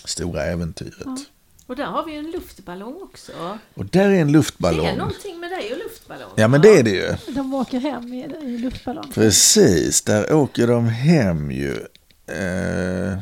[0.05, 0.95] stora äventyret.
[1.05, 1.17] Ja.
[1.67, 3.33] Och där har vi en luftballong också.
[3.75, 4.87] Och där är en Det luftballong.
[4.87, 6.31] är någonting med dig och luftballong.
[6.37, 7.15] Ja, men det är det ju.
[7.35, 9.13] De åker hem i, i luftballong.
[9.15, 11.73] Precis, där åker de hem ju.
[12.27, 13.19] Eh,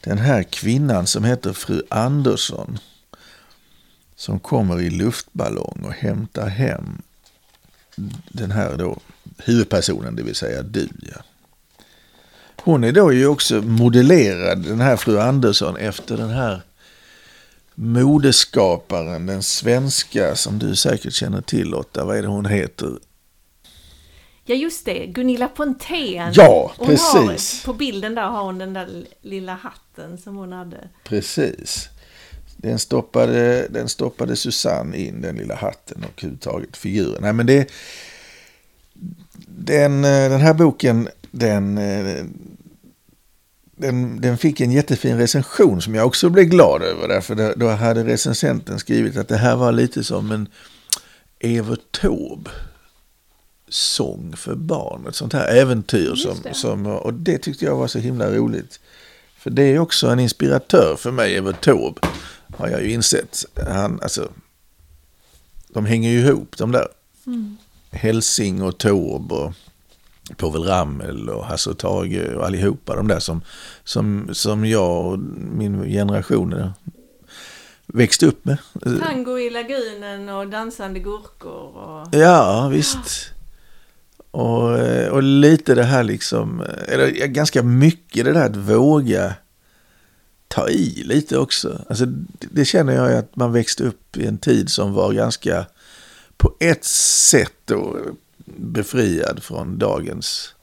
[0.00, 2.78] den här kvinnan som heter fru Andersson.
[4.18, 7.02] Som kommer i luftballong och hämtar hem
[8.28, 8.98] den här då
[9.38, 10.88] huvudpersonen, det vill säga du.
[11.02, 11.22] Ja.
[12.60, 16.62] Hon är då ju också modellerad, den här fru Andersson, efter den här
[17.74, 22.04] modeskaparen, den svenska som du säkert känner till Lotta.
[22.04, 22.98] Vad är det hon heter?
[24.44, 26.32] Ja just det, Gunilla Pontén.
[26.34, 27.64] Ja, Hon precis.
[27.64, 30.88] Har, på bilden där har hon den där lilla hatten som hon hade.
[31.04, 31.88] Precis.
[32.60, 37.22] Den stoppade, den stoppade Susanne in, den lilla hatten och överhuvudtaget figuren.
[37.22, 37.70] Nej, men det,
[39.46, 42.24] den, eh, den här boken, den, eh,
[43.76, 47.08] den, den fick en jättefin recension som jag också blev glad över.
[47.08, 50.48] Därför då- hade recensenten skrivit att det här var lite som en
[51.40, 52.50] Evert Taube
[53.68, 55.06] sång för barn.
[55.08, 56.14] Ett sånt här äventyr.
[56.14, 58.80] Som, som, och det tyckte jag var så himla roligt.
[59.38, 62.00] För det är också en inspiratör för mig, Evert Taube.
[62.58, 63.44] Har jag ju insett.
[63.68, 64.32] Han, alltså,
[65.68, 66.88] de hänger ju ihop de där.
[67.26, 67.56] Mm.
[67.90, 69.52] Helsing och Taube och
[70.36, 73.40] Povel Ramel och Hasse och Tage och allihopa de där som,
[73.84, 76.70] som, som jag och min generation eh,
[77.86, 78.58] växte upp med.
[78.82, 82.14] Tango i lagunen och dansande gurkor och...
[82.14, 83.30] Ja, visst.
[84.30, 89.34] Och, eh, och lite det här liksom, eh, eller ganska mycket det där att våga
[90.58, 91.84] ta i lite också.
[91.88, 92.06] Alltså
[92.50, 95.66] det, känner jag att man växte upp i en tid som var ganska
[96.36, 97.96] på ett sätt då
[98.56, 100.54] befriad från dagens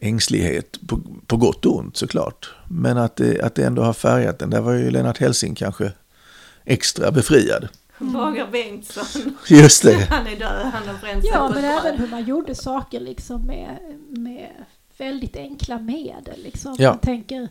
[0.00, 0.78] ängslighet.
[0.86, 2.50] På, på gott och ont såklart.
[2.68, 4.50] Men att det, att det ändå har färgat den.
[4.50, 5.92] Där var ju Lennart Hellsing kanske
[6.64, 7.68] extra befriad.
[7.98, 9.36] Bagar Bengtsson.
[9.48, 10.06] Just det.
[10.10, 13.78] Han är död, han har bränt Ja, men även hur man gjorde saker liksom med,
[14.08, 14.50] med
[14.98, 16.42] väldigt enkla medel.
[16.42, 16.76] Liksom.
[16.78, 16.90] Ja.
[16.90, 17.48] Man tänker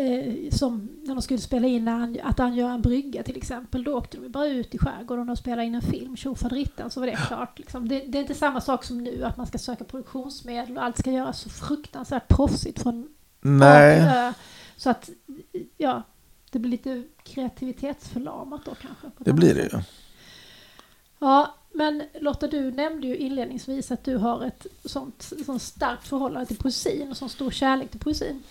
[0.00, 1.88] eh, som när de skulle spela in
[2.22, 3.84] att angöra en brygga till exempel.
[3.84, 7.06] Då åkte de bara ut i skärgården och spelade in en film, tjofaderittan, så var
[7.06, 7.58] det klart.
[7.58, 7.88] Liksom.
[7.88, 10.98] Det, det är inte samma sak som nu, att man ska söka produktionsmedel och allt
[10.98, 13.08] ska göras så fruktansvärt proffsigt från
[13.40, 14.00] Nej.
[14.00, 14.32] Ö.
[14.76, 15.10] Så att,
[15.76, 16.02] ja,
[16.50, 19.24] det blir lite kreativitetsförlamat då kanske.
[19.24, 19.82] Det blir det ju.
[21.18, 26.46] Ja, men Lotta, du nämnde ju inledningsvis att du har ett sånt, sånt starkt förhållande
[26.46, 28.42] till poesin och sån stor kärlek till poesin.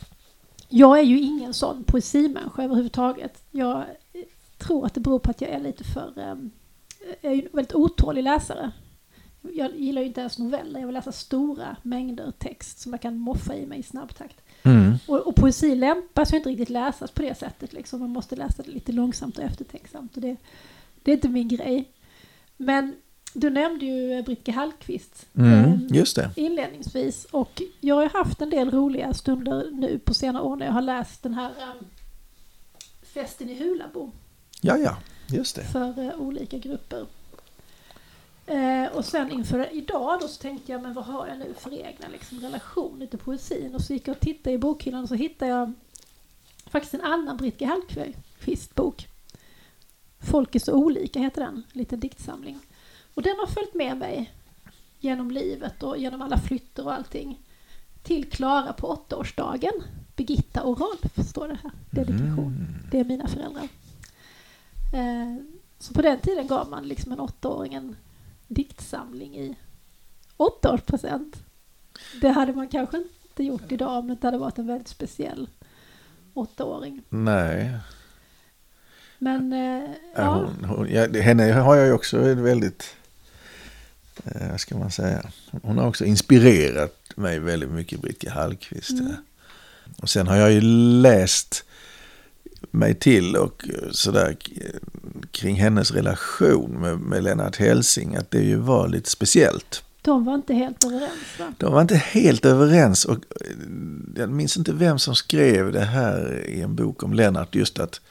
[0.70, 3.44] Jag är ju ingen sån poesimänniska överhuvudtaget.
[3.52, 3.86] Jag
[4.58, 6.14] tror att det beror på att jag är lite för...
[6.20, 6.52] ehm,
[7.22, 8.72] jag är ju en väldigt otålig läsare.
[9.42, 10.80] Jag gillar ju inte ens noveller.
[10.80, 14.42] Jag vill läsa stora mängder text som jag kan moffa i mig i snabb takt.
[14.64, 14.94] Mm.
[15.08, 17.74] Och, och poesi lämpar sig inte riktigt läsas på det sättet.
[17.74, 18.00] Liksom.
[18.00, 20.16] Man måste läsa det lite långsamt och eftertänksamt.
[20.16, 20.38] Och det,
[21.04, 21.92] det är inte min grej.
[22.58, 22.96] Men
[23.34, 25.54] du nämnde ju eh, Britke Hallqvist Mm.
[25.64, 26.32] eh, Just det.
[26.36, 27.26] inledningsvis.
[27.32, 30.82] Och jag har haft en del roliga stunder nu på senare år när jag har
[30.82, 31.86] läst den här eh,
[33.02, 34.12] Festen i Hulabo
[34.62, 34.98] Ja, ja.
[35.28, 35.64] Just det.
[35.64, 37.06] för eh, olika grupper.
[38.46, 41.74] Eh, och sen inför idag då så tänkte jag, men vad har jag nu för
[41.74, 43.76] egna liksom, relationer till poesin?
[43.76, 45.74] Och så gick jag och tittade i bokhyllan och så hittade jag
[46.70, 49.08] faktiskt en annan Britke Hallqvist bok.
[50.20, 52.60] Folk är så olika heter den, en liten diktsamling.
[53.20, 54.32] Och den har följt med mig
[55.00, 57.40] genom livet och genom alla flyttor och allting.
[58.04, 59.74] Till Klara på åttaårsdagen.
[60.16, 61.72] Birgitta och Rolf står det här.
[61.90, 62.68] Dedikation.
[62.92, 63.68] Det är mina föräldrar.
[64.94, 65.36] Eh,
[65.80, 67.96] så på den tiden gav man liksom en åttaåring en
[68.48, 69.56] diktsamling i
[70.38, 71.44] åttaårspresent.
[72.22, 75.50] Det hade man kanske inte gjort idag om det hade varit en väldigt speciell
[76.34, 77.02] åttaåring.
[77.10, 77.78] Nej.
[79.18, 80.34] Men eh, Ja.
[80.34, 82.96] Hon, hon, ja, henne har jag ju också väldigt,
[84.26, 85.26] eh, vad ska man säga,
[85.62, 88.92] hon har också inspirerat mig väldigt mycket, Britke Hallqvist.
[88.92, 89.08] Mm.
[89.08, 89.14] eh.
[89.98, 90.62] Och sen har jag ju
[91.02, 91.66] läst
[92.72, 94.38] mig till och eh, sådär
[95.32, 99.84] kring hennes relation med, med Lennart Helsing, att det ju var lite speciellt.
[100.02, 101.54] de var inte helt överens va?
[101.58, 103.48] De var inte helt överens och eh,
[104.16, 107.56] jag minns inte vem som skrev det här i en bok om Lennart.
[107.56, 108.02] Just att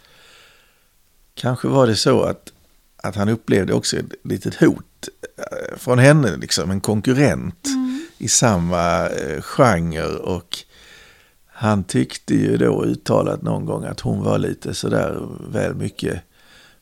[1.35, 2.53] kanske var det så att,
[2.97, 5.09] att han upplevde också ett litet hot
[5.77, 8.01] från henne, liksom en konkurrent Mm.
[8.19, 10.05] i samma eh, genre.
[10.05, 10.59] Och
[11.47, 16.21] han tyckte ju då uttalat någon gång att hon var lite sådär väl mycket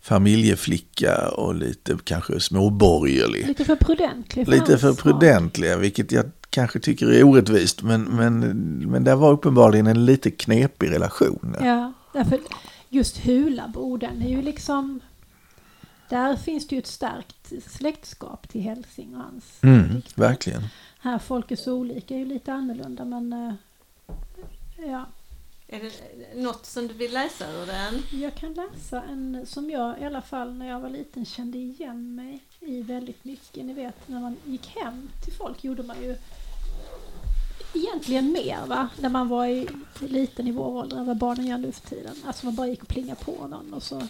[0.00, 3.46] familjeflicka och lite kanske småborgerlig.
[3.46, 4.48] Lite för prudentlig.
[4.48, 4.98] Lite hans för smak.
[5.02, 7.82] prudentliga, vilket jag kanske tycker är orättvist.
[7.82, 8.38] Men, men,
[8.90, 11.56] men det var uppenbarligen en lite knepig relation.
[11.60, 12.38] Ja, därför
[12.88, 15.00] just Hulabo, den är ju liksom...
[16.08, 20.20] Där finns det ju ett starkt släktskap till Helsing och hans Mm, dikter.
[20.22, 20.62] verkligen.
[20.98, 23.32] Här Folk är så olika är ju lite annorlunda men...
[23.32, 23.54] eh,
[24.88, 25.04] Ja,
[25.68, 25.92] Är det
[26.42, 28.20] något som du vill läsa ur den?
[28.22, 32.14] jag kan läsa en som jag i alla fall när jag var liten kände igen
[32.14, 33.64] mig i väldigt mycket.
[33.64, 36.16] Ni vet när man gick hem till folk gjorde man ju
[37.76, 38.88] egentligen mer va?
[39.00, 39.68] När man var i,
[40.00, 42.16] liten i vår ålder än vad barnen gör nu för tiden.
[42.26, 44.02] Alltså man bara gick och plingade på någon och så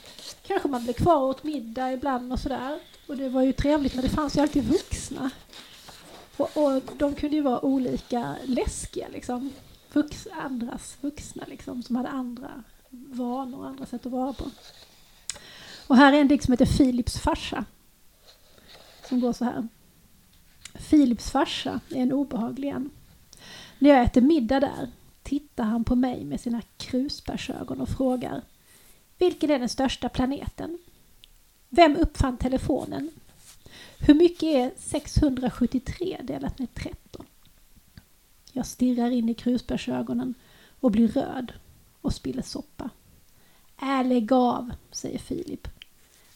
[0.46, 2.78] kanske man blev kvar och åt middag ibland och sådär.
[3.06, 5.30] Och det var ju trevligt men det fanns ju alltid vuxna.
[6.36, 9.50] Och, och de kunde ju vara olika läskiga liksom.
[9.92, 14.44] Vux, andras vuxna liksom som hade andra vanor och andra sätt att vara på.
[15.86, 17.64] Och här är en dikt som heter Philips farsa.
[19.08, 19.68] Som går så här.
[20.90, 22.90] Philips farsa är en obehaglig en.
[23.78, 24.90] När jag äter middag där
[25.22, 28.42] tittar han på mig med sina krusbärsögon och frågar
[29.18, 30.78] Vilken är den största planeten?
[31.68, 33.10] Vem uppfann telefonen?
[33.98, 37.26] Hur mycket är 673 delat med 13?
[38.52, 40.34] Jag stirrar in i krusbärsögonen
[40.80, 41.52] och blir röd
[42.00, 42.90] och spiller soppa.
[43.80, 45.68] Äh, lägg av, säger Filip.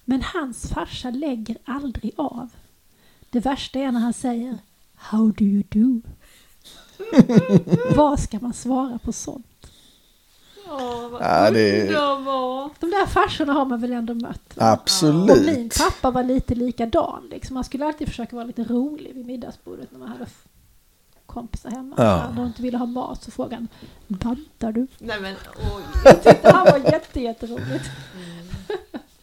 [0.04, 2.50] Men hans farsa lägger aldrig av.
[3.30, 4.58] Det värsta är när han säger
[4.94, 6.00] How do you do?
[7.94, 9.46] Vad ska man svara på sånt?
[10.68, 12.72] Åh, vad Ja, det- underbart!
[12.80, 14.56] De där farsorna har man väl ändå mött?
[14.56, 14.66] va?
[14.66, 15.46] Och Absolut.
[15.56, 17.26] min pappa var lite likadan.
[17.30, 17.54] Liksom.
[17.54, 20.26] Man skulle alltid försöka vara lite rolig vid middagsbordet när man hade
[21.26, 21.94] kompisar hemma.
[21.98, 22.28] Ja.
[22.28, 23.68] När de inte ville ha mat så frågade han
[24.06, 24.86] Bantar du?
[24.98, 25.34] Nej men
[25.76, 25.82] oj.
[26.22, 27.84] Det här var jätte, jätteroligt.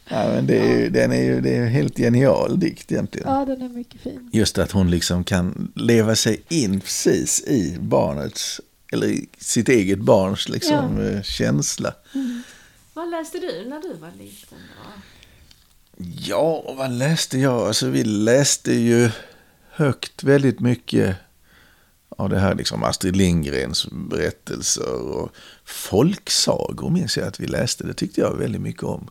[0.10, 3.28] Ja, men det är, ju- den är ju det är en helt genial dikt egentligen.
[3.30, 4.30] Ja, den är mycket fin.
[4.34, 10.00] Just att hon liksom kan leva sig in precis i barnets, eller i sitt eget
[10.00, 11.94] barns liksom, eh, känsla.
[12.94, 15.02] Vad läste du när du var liten då?
[16.26, 17.68] Ja, och vad läste jag?
[17.68, 19.10] Alltså vi läste ju
[19.70, 21.16] högt väldigt mycket
[22.10, 25.32] av det här liksom Astrid Lindgrens berättelser och
[25.66, 27.84] folksagor minns jag att vi läste.
[27.88, 29.08] Det tyckte jag väldigt mycket om.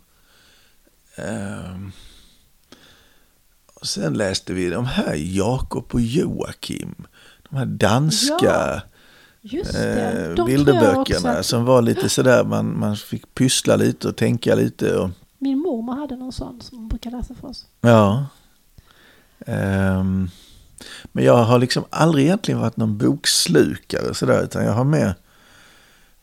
[1.17, 1.93] Ehm,
[3.75, 6.95] och sen läste vi de här Jakob och Joakim.
[7.51, 8.83] De här danska
[9.41, 14.97] Ja, eh, bilderböckerna som var lite sådär, man, man fick pyssla lite och tänka lite.
[14.97, 17.67] Och, min mormor hade någon sån som hon brukar läsa för oss.
[17.81, 18.27] Ja.
[19.47, 20.31] Ehm,
[21.13, 25.15] men jag har liksom aldrig egentligen varit någon bokslukare sådär, utan jag har mer,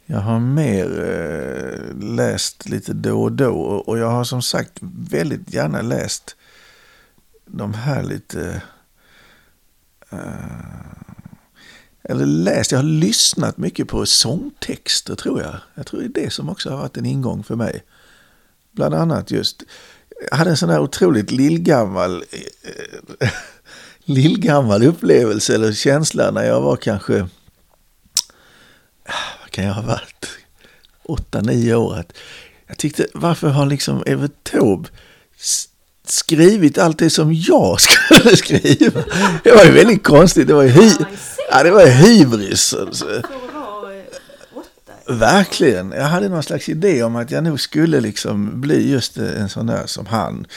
[0.06, 3.54] jag har mer eh, läst lite då och då.
[3.60, 4.78] Och, jag har som sagt
[5.10, 6.36] väldigt gärna läst
[7.46, 8.62] de här lite...
[10.10, 10.20] eh,
[12.04, 15.56] eller läst, jag har lyssnat mycket på sångtexter tror jag.
[15.76, 17.84] Jag tror det är det som också har varit en ingång för mig.
[18.72, 19.64] Bland annat just,
[20.30, 22.24] jag hade en sån här otroligt lillgammal,
[23.20, 23.30] eh,
[24.06, 27.28] lillgammal upplevelse eller känsla när jag var kanske,
[29.54, 30.30] kan jag ha varit,
[31.04, 32.00] åtta, nio år.
[32.00, 32.14] Att
[32.68, 34.90] jag tyckte, varför har liksom Evert Taube
[36.08, 39.04] skrivit allt det som jag skulle skriva?
[39.44, 40.92] Det var ju väldigt konstigt, det var ju, hy,
[41.52, 42.74] ja, det var ju hybris.
[42.74, 43.16] alltså.
[43.16, 43.22] Eh?
[45.08, 45.92] Verkligen.
[45.92, 49.68] Jag hade någon slags idé om att jag nog skulle liksom bli just en sån
[49.68, 50.48] där som han.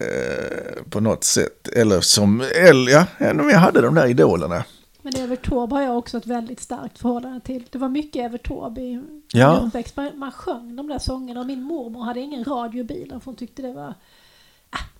[0.00, 1.68] Eh, på något sätt.
[1.68, 4.64] Eller som, eller ja, jag hade de där idolerna.
[5.12, 7.64] Men Evert Taube har jag också ett väldigt starkt förhållande till.
[7.70, 9.02] Det var mycket Evert Taube i
[9.32, 9.56] Ja.
[9.66, 9.96] uppväxt.
[9.96, 13.24] Man, man sjöng de där sångerna och min mormor hade ingen radio i bilen för
[13.26, 13.94] hon tyckte det var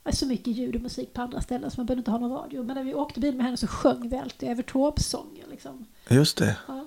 [0.02, 2.32] var så mycket ljud och musik på andra ställen så man behövde inte ha någon
[2.32, 2.62] radio.
[2.62, 5.44] Men när vi åkte bil med henne så sjöng vi alltid Evert Taube-sånger.
[5.50, 5.86] Liksom.
[6.08, 6.56] Just det.
[6.68, 6.84] Ja.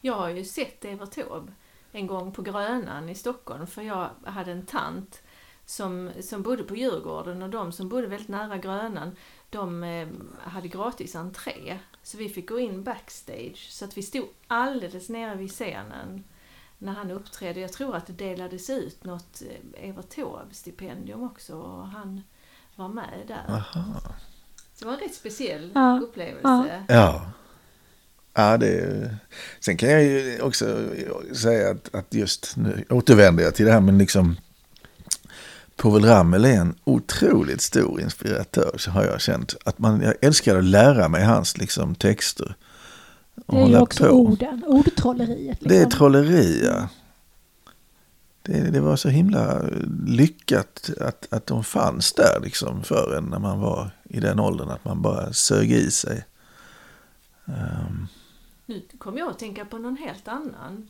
[0.00, 1.52] Jag har ju sett Evert Taube
[1.92, 5.22] en gång på Grönan i Stockholm för jag hade en tant
[5.66, 9.16] som, som bodde på Djurgården och de som bodde väldigt nära Grönan
[9.50, 11.78] de eh, hade gratis entré.
[12.02, 16.24] Så vi fick gå in backstage så att vi stod alldeles nere vid scenen
[16.78, 17.60] när han uppträdde.
[17.60, 22.22] Jag tror att det delades ut något eh, Evert Taube-stipendium också och han
[22.76, 23.44] var med där.
[23.48, 23.84] Aha.
[24.74, 26.84] Så det var en rätt speciell Ja, upplevelse.
[26.88, 27.30] Ja.
[28.34, 29.16] Ja, det,
[29.60, 30.88] sen kan jag ju också
[31.34, 34.36] säga att, att just nu återvänder jag till det här men liksom
[35.80, 39.54] Povel Ramel är en otroligt stor inspiratör så har jag känt.
[39.64, 42.54] Att man, jag älskar att lära mig hans liksom, texter.
[43.46, 44.10] Och Det är ju också på.
[44.12, 45.58] orden, ordtrolleriet.
[45.60, 45.90] Det är Liksom.
[45.90, 46.88] trolleri, ja.
[48.42, 49.62] Det, det var så himla
[50.06, 54.68] lyckat att, att de fanns där liksom för en när man var i den åldern.
[54.70, 56.24] Att man bara sög i sig.
[57.46, 58.06] Ehm,
[58.66, 60.88] Nu kom jag att tänka på någon helt annan.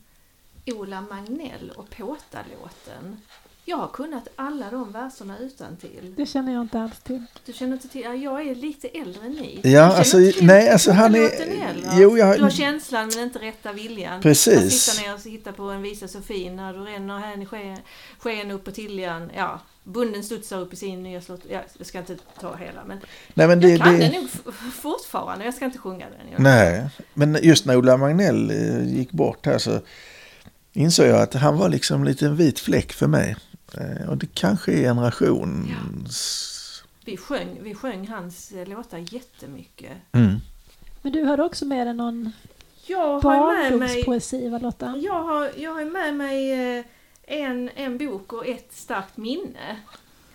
[0.65, 3.17] Ola Magnell och Påta-låten.
[3.65, 6.13] Jag har kunnat alla de verserna utan till.
[6.17, 7.23] Det känner jag inte alls till.
[7.45, 8.01] Du känner inte till?
[8.01, 9.59] Ja, jag är lite äldre än ni.
[9.63, 13.73] Ja, alltså, nej, alltså, han är- jo, jag har- Du har känslan men inte rätta
[13.73, 14.21] viljan.
[14.21, 14.57] Precis.
[14.57, 17.45] Att sitta ner och hitta på en visa så fin när du ränner hän i
[17.45, 17.77] sken,
[18.19, 19.31] sken upp på tiljan.
[19.35, 21.41] Ja, bunden studsar upp i sin nya slott.
[21.49, 22.97] Ja, jag ska inte ta hela men
[23.33, 24.29] nej, men det, jag kan det, den nog
[24.73, 25.45] fortfarande.
[25.45, 26.31] Jag ska inte sjunga den.
[26.31, 29.79] Jag- Nej, men just när Ola Magnell eh, gick bort här så
[30.73, 33.35] insåg jag att han var liksom en liten vit fläck för mig.
[33.77, 36.83] Eh, Och det kanske är generations...
[37.05, 39.91] Vi sjöng, vi sjöng hans eh, låtar jättemycket.
[40.11, 40.35] Mm.
[41.01, 42.31] Men du hade också med dig någon
[42.87, 44.97] Jag har med mig, barndomspoesi, va Lotta?
[45.03, 46.85] jag har, jag har med mig eh,
[47.23, 49.79] en, en bok och ett starkt minne.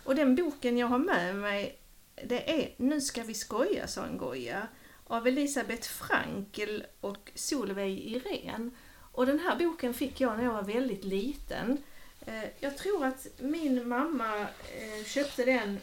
[0.05, 1.79] Och den boken jag har med mig
[2.25, 4.67] det är Nu ska vi skoja, sa en goja
[5.07, 8.71] av Elisabeth Frankel och Solveig Irene.
[9.13, 11.79] Och den här boken fick jag när jag var väldigt liten.
[12.27, 15.79] Eh, jag tror att min mamma eh, köpte den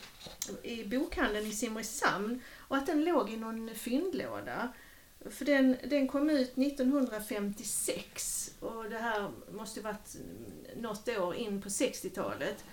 [0.64, 4.74] i bokhandeln i Simrishamn och att den låg i någon fyndlåda.
[5.30, 10.16] För den, den kom ut 1956 och det här måste varit
[10.76, 12.66] något år in på 60-talet.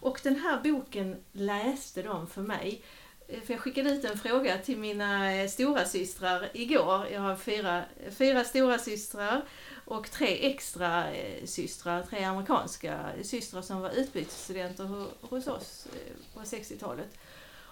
[0.00, 2.82] Och den här boken läste de för mig.
[3.28, 7.06] Eh, för jag skickade ut en fråga till mina eh, stora systrar igår.
[7.12, 9.44] Jag har fyra, fyra stora systrar
[9.84, 15.86] och tre extra eh, systrar, tre amerikanska systrar som var utbytesstudenter hos oss
[16.34, 17.18] på 60-talet.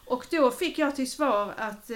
[0.07, 1.91] Och då fick jag till svar att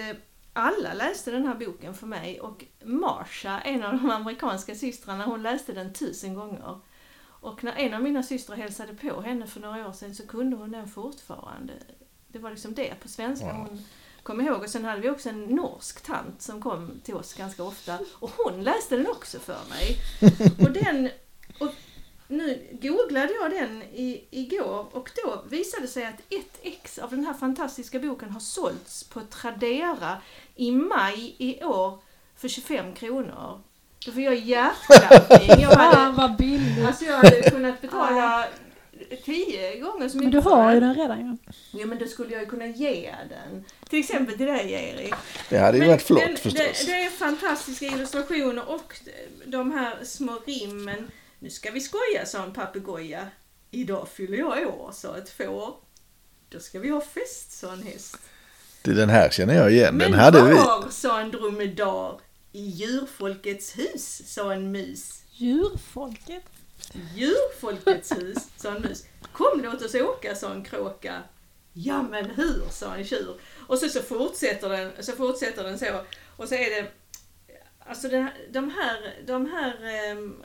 [0.53, 5.43] alla läste den här boken för mig och Marsha, en av de amerikanska systrarna, hon
[5.43, 6.81] läste den tusen gånger.
[7.41, 10.57] Och när en av mina systrar hälsade på henne för några år sedan så kunde
[10.57, 11.73] hon den fortfarande.
[12.39, 13.55] Det var liksom det på svenska Wow.
[13.57, 13.85] hon
[14.23, 14.63] kom ihåg.
[14.63, 18.31] Och sen hade vi också en norsk tant som kom till oss ganska ofta och
[18.37, 19.97] hon läste den också för mig.
[20.67, 21.11] Och den,
[21.61, 21.75] och
[22.29, 27.11] nu googlade jag den i, igår och då visade det sig att ett ex av
[27.11, 30.17] den här fantastiska boken har sålts på Tradera
[30.57, 31.99] i maj i år
[32.37, 33.61] för 25 kronor.
[34.07, 35.61] Då får jag hjärtklappning.
[35.63, 36.87] Jag Fan hade, vad billigt.
[36.87, 38.45] alltså jag hade kunnat betala
[39.29, 40.89] tio gånger så Men mycket du för har ju den.
[40.89, 41.37] den redan ju.
[41.81, 43.65] Ja men då skulle jag ju kunna ge den.
[43.91, 45.15] Till exempel till dig Erik.
[45.51, 46.85] Det hade ju Men varit flott den- förstås.
[46.87, 49.01] Det, det är fantastiska illustrationer och
[49.47, 51.11] de här små rimmen.
[51.39, 53.27] Nu ska vi skoja, sa en papegoja.
[53.71, 55.75] Idag fyller jag år, sa ett får.
[56.49, 58.17] Då ska vi ha fest, sa en häst.
[58.83, 59.99] Det- Den här känner jag igen.
[59.99, 60.55] Den Men hade vi.
[60.55, 62.21] var, sa en dromedar.
[62.53, 65.23] I djurfolkets hus, sa en mus.
[65.33, 66.43] Djurfolket.
[67.15, 69.05] Djurfolkets hus, sa en mus.
[69.33, 71.23] Kom låt oss åka, sa en kråka.
[71.73, 73.41] Ja men hur, sa en tjur.
[73.67, 76.01] Och så, så, fortsätter, den, så fortsätter den så.
[76.37, 76.91] Och så är det,
[77.87, 79.77] alltså den, de här, de här
[80.13, 80.43] um,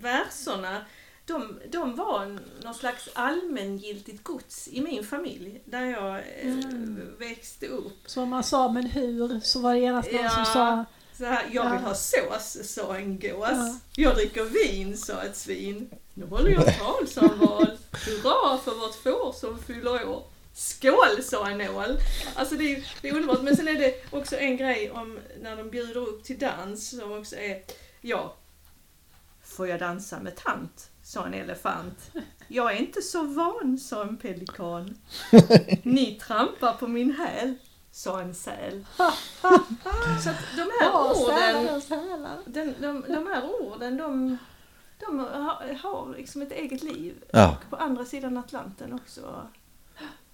[0.00, 0.84] verserna,
[1.26, 7.16] de, de var någon slags allmängiltigt gods i min familj, där jag eh, Mm.
[7.18, 7.98] växte upp.
[8.06, 10.44] Så om man sa men hur så var det genast någon som Ja.
[10.44, 10.84] sa
[11.18, 11.88] Så här, jag vill Ja.
[11.88, 13.48] ha sås, sa en gås.
[13.50, 13.78] Ja.
[13.96, 15.90] Jag dricker vin, sa ett svin.
[16.14, 17.78] Nu håller jag tal, sa en val.
[17.92, 20.24] Hurra för vårt får som fyller år.
[20.54, 21.98] Skål, sa en ål.
[22.34, 23.42] Alltså det är, det är underbart.
[23.42, 27.12] Men sen är det också en grej om när de bjuder upp till dans som
[27.12, 27.62] också är,
[28.00, 28.34] ja,
[29.44, 32.10] får jag dansa med tant, sa en elefant.
[32.48, 34.98] Jag är inte så van, sa en pelikan.
[35.82, 37.54] Ni trampar på min häl,
[37.92, 38.84] sa en säl.
[40.22, 41.82] Så att de här orden,
[42.46, 44.38] den, de, de här orden, de,
[45.00, 47.14] de har, har liksom ett eget liv.
[47.30, 47.56] Ja.
[47.64, 49.48] Och på andra sidan Atlanten också.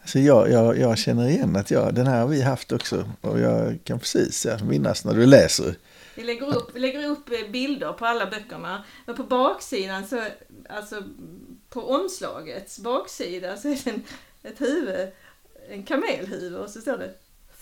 [0.05, 3.11] Så jag, jag, jag känner igen att jag, den här har vi haft också.
[3.21, 5.75] Och jag kan precis minnas när du läser.
[6.15, 8.85] Vi lägger upp, vi lägger upp eh, bilder på alla böckerna.
[9.07, 10.25] Men på baksidan, så,
[10.69, 11.03] alltså
[11.69, 14.03] på omslagets baksida så är det en,
[14.43, 15.09] ett huvud,
[15.69, 17.15] en kamelhuvud och så står det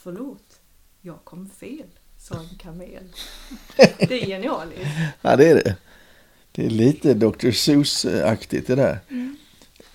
[0.03, 0.61] Förlåt,
[1.01, 1.89] jag kom fel,
[2.19, 3.13] sa en kamel.
[3.99, 4.87] Det är genialiskt.
[5.21, 5.77] Ja, det är det.
[6.57, 7.51] Det är lite Dr.
[7.51, 8.99] Seuss-aktigt det där.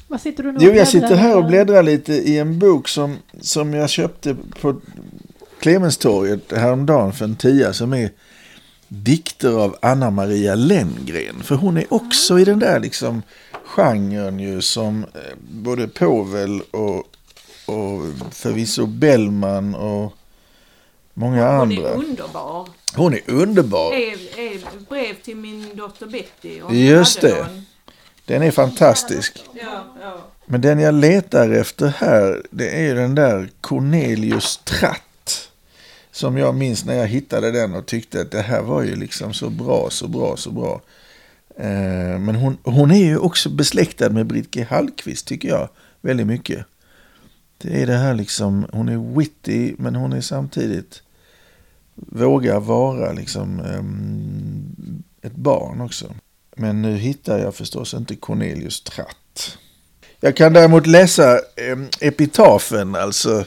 [0.08, 1.84] Vad sitter du nu Jo, jag sitter här och bläddrar?
[1.84, 4.82] lite i en bok som, som jag köpte på
[5.60, 8.10] Clemenstorget häromdagen för en tia som är
[8.88, 11.44] dikter av Anna Maria Lenngren.
[11.44, 13.22] För hon är också i den där liksom
[13.64, 16.98] genren ju som eh, både Povel och,
[17.66, 18.02] och
[18.32, 20.14] förvisso Bellman och
[21.14, 21.94] många Hon är andra.
[21.94, 22.68] underbar.
[22.96, 23.94] Hon är underbar.
[23.94, 26.62] Är, är brev till min dotter Betty.
[26.72, 27.36] Just det.
[27.38, 27.66] någon.
[28.26, 29.44] Den är fantastisk.
[29.54, 30.18] Ja, ja.
[30.46, 35.50] Men den jag letar efter här, det är ju den där Cornelius Tratt.
[36.12, 39.34] Som jag minns när jag hittade den och tyckte att det här var ju liksom
[39.34, 40.82] så bra, så bra, så bra.
[41.58, 44.66] Eh, Men hon, hon är ju också besläktad med Britt G.
[44.70, 45.70] Hallqvist tycker jag
[46.02, 46.66] väldigt mycket.
[47.58, 51.02] Det är det här liksom, hon är witty men hon är samtidigt
[52.08, 56.16] Våga vara liksom ehm, ett barn också.
[56.56, 59.58] Men nu hittar jag förstås inte Cornelius Tratt.
[60.20, 63.46] Jag kan däremot läsa eh, epitafen, alltså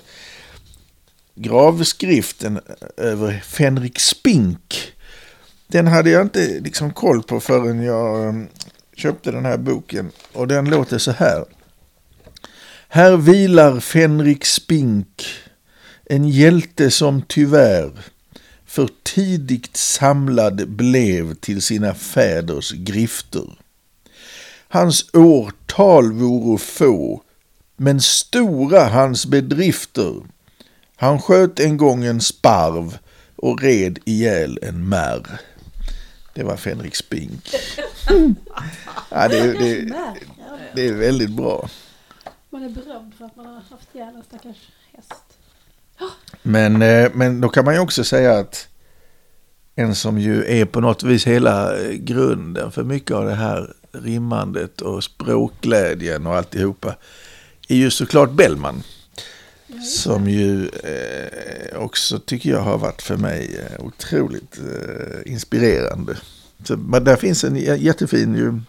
[1.35, 4.93] gravskriften eh, över Fenrik Spink.
[5.67, 8.47] Den hade jag inte liksom koll på förrän jag ehm,
[8.97, 10.11] köpte den här boken.
[10.33, 11.45] Och den låter så här.
[12.89, 15.27] Här vilar Fenrik Spink,
[16.05, 17.93] en hjälte som tyvärr
[18.73, 23.45] för tidigt samlad blev till sina fäders grifter.
[24.69, 27.23] Hans årtal voro få,
[27.77, 30.15] men stora hans bedrifter.
[30.97, 32.99] Han sköt en gång en sparv
[33.37, 35.41] och red ihjäl en märr.
[36.35, 37.55] Det var Fänrik Spink.
[39.11, 40.15] ja, det, är- det, det.
[40.75, 41.69] det är väldigt bra.
[42.51, 44.57] Man är berömd för att man har haft ihjäl en stackars.
[46.43, 48.69] Men, eh, men då kan man ju också säga att
[49.75, 53.75] en som ju är på något vis hela eh, grunden för mycket av det här
[53.93, 56.97] rimmandet och språkglädjen och alltihopa
[57.69, 58.83] är ju såklart Bellman.
[59.85, 66.17] Som ju eh, också tycker jag har varit för mig eh, otroligt eh, inspirerande.
[66.65, 68.61] Så, men där finns en jättefin ju,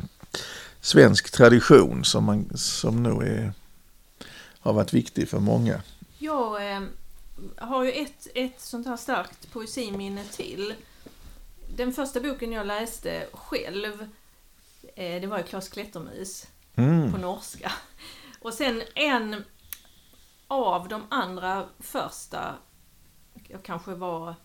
[0.81, 3.53] svensk tradition som, man, som nog är,
[4.59, 5.81] har varit viktig för många.
[6.17, 6.81] Jag eh,
[7.57, 10.75] har ju ett, ett sånt här starkt poesiminne till.
[11.75, 14.01] Den första boken jag läste själv,
[14.95, 17.11] eh, det var ju Klas Klättermus Mm.
[17.11, 17.71] på norska.
[18.41, 19.43] Och sen en
[20.47, 22.55] av de andra första,
[23.47, 24.35] jag kanske var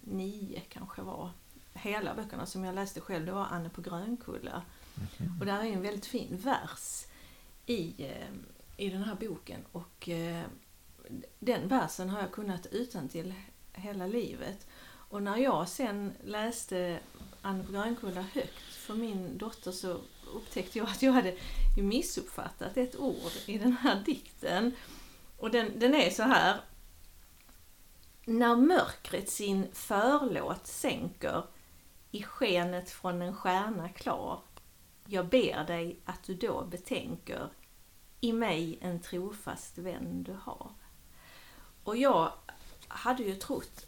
[0.00, 1.30] nio, kanske var
[1.74, 4.62] hela böckerna som jag läste själv, det var Anne på Grönkulla.
[5.40, 7.04] Och där är en väldigt fin vers
[7.66, 8.28] i, eh,
[8.76, 10.44] i den här boken och eh,
[11.38, 13.34] den versen har jag kunnat utan till
[13.72, 14.66] hela livet.
[15.10, 17.00] Och när jag sen läste
[17.42, 20.00] Anne på Grönkulla högt för min dotter så
[20.34, 21.36] upptäckte jag att jag hade
[21.76, 24.72] missuppfattat ett ord i den här dikten.
[25.38, 26.60] Och den, den är så här.
[28.24, 31.42] När mörkret sin förlåt sänker
[32.10, 34.40] i skenet från en stjärna klar
[35.10, 37.48] jag ber dig att du då betänker
[38.20, 40.70] i mig en trofast vän du har.
[41.88, 42.32] Och jag
[42.88, 43.86] hade ju trott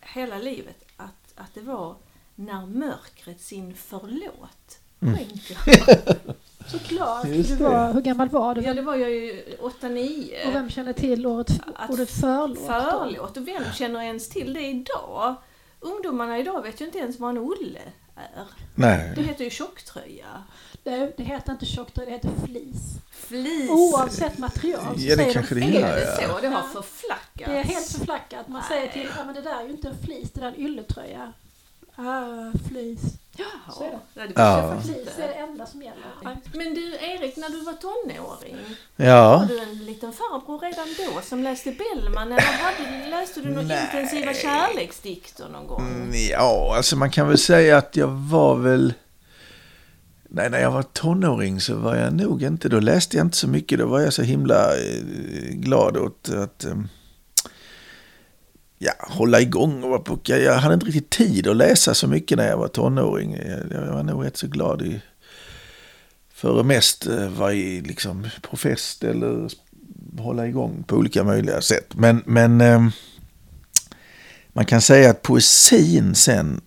[0.00, 1.96] hela livet att, att det var
[2.34, 5.58] när mörkret sin förlåt skänker.
[6.70, 7.26] Såklart.
[7.26, 7.64] Just Du det.
[7.64, 8.60] var, hur gammal var du?
[8.60, 9.44] Ja, det var jag ju
[9.80, 10.46] 8-9.
[10.48, 12.58] Och vem känner till ordet, Att ordet förlåt?
[12.66, 15.34] Förlåt, och vem känner ens till det idag?
[15.80, 17.80] Ungdomarna idag vet ju inte ens vad en olle
[18.14, 18.30] är.
[18.34, 19.22] Det Nej.
[19.24, 20.42] heter ju tjocktröja.
[20.84, 22.76] Det, det heter inte tjocktröja, det heter flis.
[23.10, 23.70] Flis.
[23.70, 26.28] Oavsett material Ja, det säger kanske de det är gör, det ja.
[26.28, 26.40] så?
[26.40, 27.50] Det har förflackats.
[27.50, 28.48] Det är helt förflackat.
[28.48, 29.10] Man säger till, Nej.
[29.18, 31.32] ja men det där är ju inte en flis, det där är en ylletröja.
[31.96, 33.00] Ah, flis.
[33.36, 33.74] Jaha.
[33.74, 33.98] Så är det.
[34.14, 34.80] Ja, det Ja.
[34.84, 36.04] Flis är det enda som gäller.
[36.54, 38.56] Men du Erik, när du var tonåring,
[38.96, 39.44] var Ja.
[39.48, 43.82] du en liten farbror redan då som läste Bellman eller hade, läste du några Nej.
[43.84, 45.80] intensiva kärleksdikter någon gång?
[45.80, 48.94] Mm, Ja, alltså man kan väl säga att jag var väl...
[50.36, 52.68] Nej, när jag var tonåring så var jag nog inte...
[52.68, 53.78] Då läste jag inte så mycket.
[53.78, 55.00] Då var jag så himla eh,
[55.50, 56.64] glad åt att...
[56.64, 56.76] Eh,
[58.78, 60.18] ja, hålla igång och vara på...
[60.24, 63.32] Jag, jag hade inte riktigt tid att läsa så mycket när jag var tonåring.
[63.32, 65.00] Jag, jag var nog rätt så glad i...
[66.34, 69.50] För att mest eh, vara i, liksom, på fest eller
[70.18, 71.94] hålla igång på olika möjliga sätt.
[71.94, 72.22] Men...
[72.26, 72.92] men
[74.56, 76.60] man kan säga att poesin sen,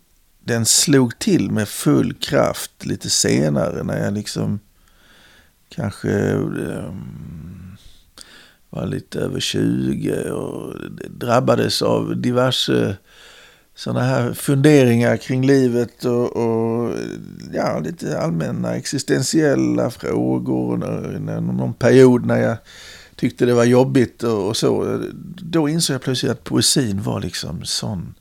[0.47, 4.59] den slog till med full kraft lite senare när jag liksom
[5.69, 7.77] kanske ehm,
[8.69, 10.73] var lite över 20 och
[11.09, 12.97] drabbades av diverse
[13.75, 16.93] sådana här funderingar kring livet och, och
[17.53, 20.77] ja, lite allmänna existentiella frågor.
[21.41, 22.57] Någon period när jag
[23.15, 25.01] tyckte det var jobbigt och, och så.
[25.41, 28.15] Då insåg jag plötsligt att poesin var liksom sån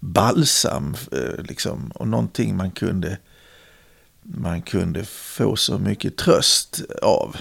[0.00, 3.18] balsam eh, liksom, och någonting man kunde,
[4.22, 7.36] man kunde få så mycket tröst av.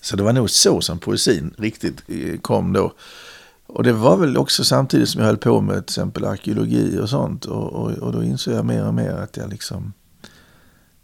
[0.00, 2.92] Så det var nog så som poesin riktigt eh, kom då.
[3.66, 7.08] Och det var väl också samtidigt som jag höll på med till exempel arkeologi och
[7.08, 7.44] sånt.
[7.44, 9.92] Och, och, och då insåg jag mer och mer att jag liksom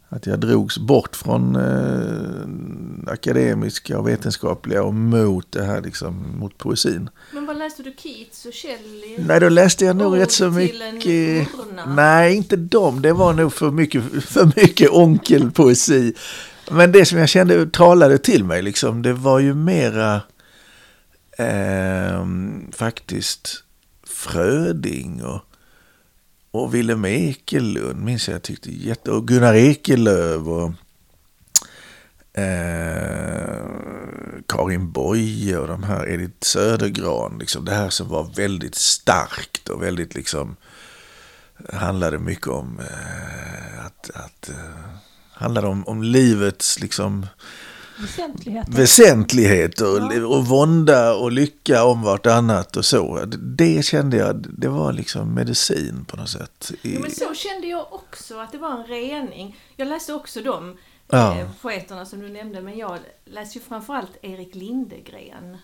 [0.09, 6.59] att jag drogs bort från eh, akademiska och vetenskapliga och mot det här liksom, mot
[6.59, 7.11] poesin.
[7.33, 7.95] Men vad läste du?
[7.99, 9.17] Keats och Shelley?
[9.19, 11.49] Nej, då läste jag nog rätt så mycket.
[11.87, 13.03] Nej, inte dem.
[13.03, 16.15] Det var nog för mycket, för mycket onkelpoesi.
[16.71, 20.21] Men det som jag kände talade till mig, liksom, det var ju mera
[21.39, 23.63] ehm, faktiskt
[24.07, 25.41] Fröding och,
[26.59, 29.11] och Willem Ekelund, minns jag, jag tyckte jätte...
[29.11, 30.73] Och Gunnar Ekelöf och
[32.41, 33.67] eh,
[34.47, 37.39] Karin Boye och de här Edith Södergran.
[37.39, 40.57] Liksom, det här som var väldigt starkt och väldigt liksom
[41.73, 44.91] handlade mycket om eh, att, att eh,
[45.33, 47.27] handlade om, om livets liksom
[48.01, 48.73] Väsentligheter.
[48.73, 50.27] väsentlighet och, Ja.
[50.27, 53.25] och vånda och lycka om vartannat och så.
[53.39, 56.73] Det, kände jag, det var liksom medicin på något sätt.
[56.83, 59.57] Jo, men så kände jag också, att det var en rening.
[59.77, 60.77] Jag läste också de
[61.09, 61.39] Ja.
[61.39, 65.57] eh, poeterna som du nämnde, men jag läste ju framförallt Erik Lindegren.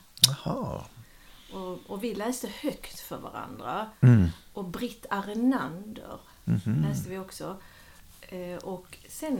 [0.44, 0.84] Jaha.
[1.52, 3.86] Och, och vi läste högt för varandra.
[4.00, 4.28] Mm.
[4.52, 6.20] Och Britt Arenander.
[6.44, 6.86] Mhm.
[6.88, 7.56] läste vi också.
[8.28, 9.38] Eh, Och sen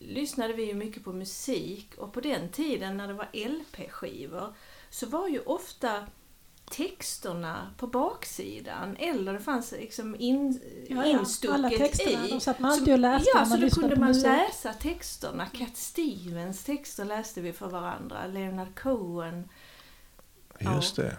[0.00, 4.54] lyssnade vi ju mycket på musik och på den tiden när det var LP-skivor
[4.90, 6.06] så var ju ofta
[6.70, 11.04] texterna på baksidan eller det fanns liksom in, Ja, ja.
[11.20, 12.30] instucket Alla texterna, i.
[12.30, 14.24] de satt man Så- alltid och läste Ja, så man då kunde man musik.
[14.24, 15.46] läsa texterna.
[15.46, 18.26] Cat Stevens texter läste vi för varandra.
[18.26, 19.48] Leonard Cohen.
[20.60, 21.16] Just det.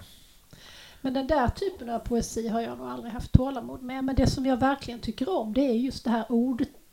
[1.02, 4.04] Men den där typen av poesi har jag nog aldrig haft tålamod med.
[4.04, 6.26] Men det som jag verkligen tycker om det är just det här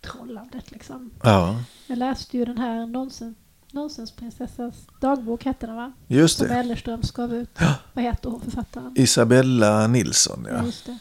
[0.06, 0.70] ordtrollandet.
[0.70, 1.10] Liksom.
[1.22, 3.36] Ja, Jag läste ju den här nonsens,
[3.72, 5.92] Nonsensprinsessas dagbok hette den va?
[6.06, 6.54] just Som det.
[6.54, 7.50] Ellerströms gav ut.
[7.58, 7.74] Ja.
[7.92, 8.92] Vad heter hon författaren?
[8.96, 10.64] Isabella Nilsson, ja.
[10.64, 10.98] Just det.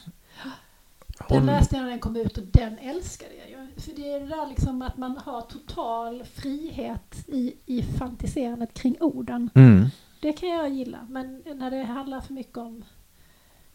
[1.30, 3.82] Den Hon, läste jag när den kom ut och den älskade jag ju.
[3.82, 8.98] För det är det där liksom att man har total frihet i, i fantiserandet kring
[9.00, 9.50] orden.
[9.56, 9.86] mm,
[10.20, 10.98] Det kan jag gilla.
[11.10, 12.84] Men när det handlar för mycket om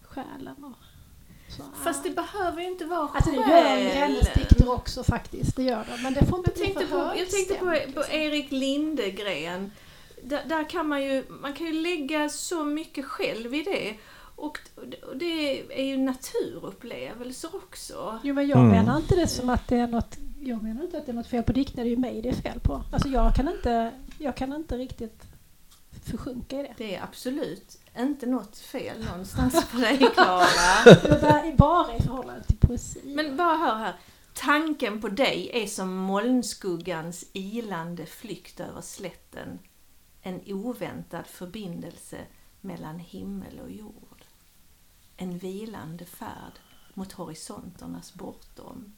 [0.02, 0.76] själen och
[1.56, 1.62] så.
[1.84, 5.56] Fast det behöver ju inte vara Alltså det gör ju hennes dikter också faktiskt.
[5.56, 6.02] Det gör de.
[6.02, 8.02] Men det får inte Jag bli tänkte, för på, jag tänkte på, på liksom.
[8.10, 9.72] Erik Lindegren.
[10.22, 13.94] Där, där kan man ju, man kan ju lägga så mycket själv i det.
[14.38, 14.58] Och
[15.10, 18.18] och det är ju naturupplevelser också.
[18.22, 18.70] Jo men jag Mm.
[18.70, 21.26] menar inte det som att det är något jag menar inte att det är något
[21.26, 22.82] fel på dikter, det är ju mig det är fel på.
[22.92, 25.22] Alltså jag kan inte, jag kan inte riktigt
[26.10, 26.74] försjunka i det.
[26.76, 30.46] Det är absolut inte något fel någonstans på dig Klara.
[30.84, 33.00] Det bara- i förhållande till poesi.
[33.04, 33.94] Men bara hör här.
[34.34, 39.58] Tanken på dig är som molnskuggans ilande flykt över slätten.
[40.22, 42.18] En oväntad förbindelse
[42.60, 44.24] mellan himmel och jord.
[45.16, 46.52] En vilande färd
[46.94, 48.94] mot horisonternas bortom.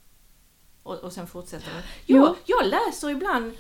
[0.83, 1.83] Och, och sen fortsätter den.
[2.07, 2.37] Jo.
[2.47, 3.53] Jag läser ibland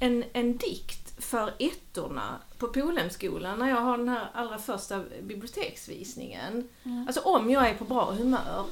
[0.00, 6.68] en, en dikt för ettorna på Polhemskolan när jag har den här allra första biblioteksvisningen.
[6.84, 7.06] Mm.
[7.06, 8.64] Alltså om jag är på bra humör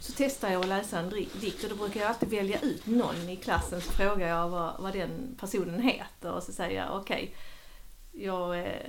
[0.00, 3.28] så testar jag att läsa en dikt och då brukar jag alltid välja ut någon
[3.28, 7.34] i klassen så frågar jag vad, vad den personen heter och så säger jag okej,
[8.12, 8.86] jag, eh,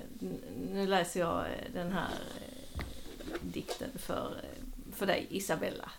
[0.71, 2.09] nu läser jag eh, den här
[2.75, 2.81] eh,
[3.41, 4.41] dikten för,
[4.93, 5.91] för dig Isabella.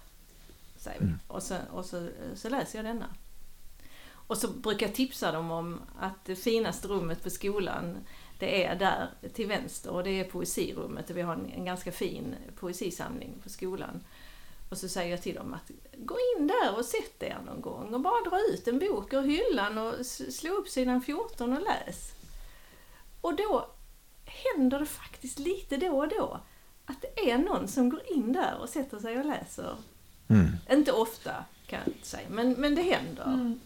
[0.77, 1.07] Säger vi.
[1.07, 1.19] Mm.
[1.29, 3.07] Och, så, och så, så läser jag denna.
[4.29, 7.99] Och så brukar jag tipsa dem om att det finaste rummet på skolan
[8.39, 11.93] det är där till vänster och det är poesirummet och vi har en, en ganska
[11.93, 14.01] fin poesisamling på skolan.
[14.71, 17.95] Och så säger jag till dem att gå in där och sätt er någon gång
[17.95, 22.13] och bara dra ut en bok ur hyllan och slå upp sidan 14 och läs.
[23.21, 23.71] Och då
[24.25, 26.41] händer det faktiskt lite då och då
[26.87, 29.77] att det är någon som går in där och sätter sig och läser.
[30.29, 30.49] mm.
[30.71, 33.25] Inte ofta kan jag inte säga, men, men det händer.
[33.25, 33.61] Mm.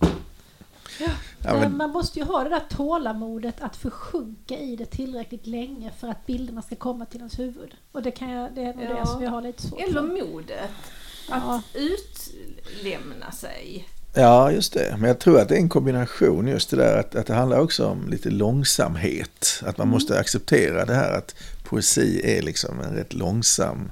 [1.01, 1.09] Ja,
[1.43, 5.91] men men, man måste ju ha det där tålamodet att försjunka i det tillräckligt länge
[6.01, 7.75] för att bilderna ska komma till ens huvud.
[7.93, 9.01] Och det, kan jag, det är nog Ja.
[9.01, 10.71] det som jag har lite svårt Eller modet
[11.29, 11.63] att Ja.
[11.75, 13.89] utlämna sig.
[14.15, 14.97] ja, just det.
[14.99, 17.61] Men jag tror att det är en kombination just det där att, att det handlar
[17.61, 19.63] också om lite långsamhet.
[19.67, 21.35] Att man måste acceptera det här att
[21.65, 23.91] poesi är liksom en rätt långsam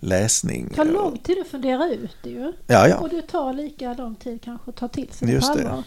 [0.00, 0.66] läsning.
[0.70, 2.52] Det tar lång tid att fundera ut det ju.
[2.66, 2.96] Ja, ja.
[2.98, 5.82] Och det tar lika lång tid kanske att ta till sig det Just på det.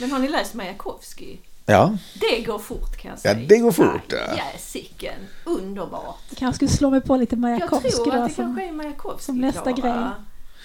[0.00, 1.40] Men har ni läst Majakovskij?
[1.66, 3.46] Ja, Det går fort kan jag Ja, säga.
[3.48, 4.36] det går fort, ja.
[4.54, 5.14] Jäsiken,
[5.44, 6.16] underbart.
[6.28, 8.72] Jag kanske skulle slå mig på lite Jag Majakovskij tror då att det kanske är
[8.72, 9.94] Majakovskij, som nästa Klara.
[9.94, 10.10] grej.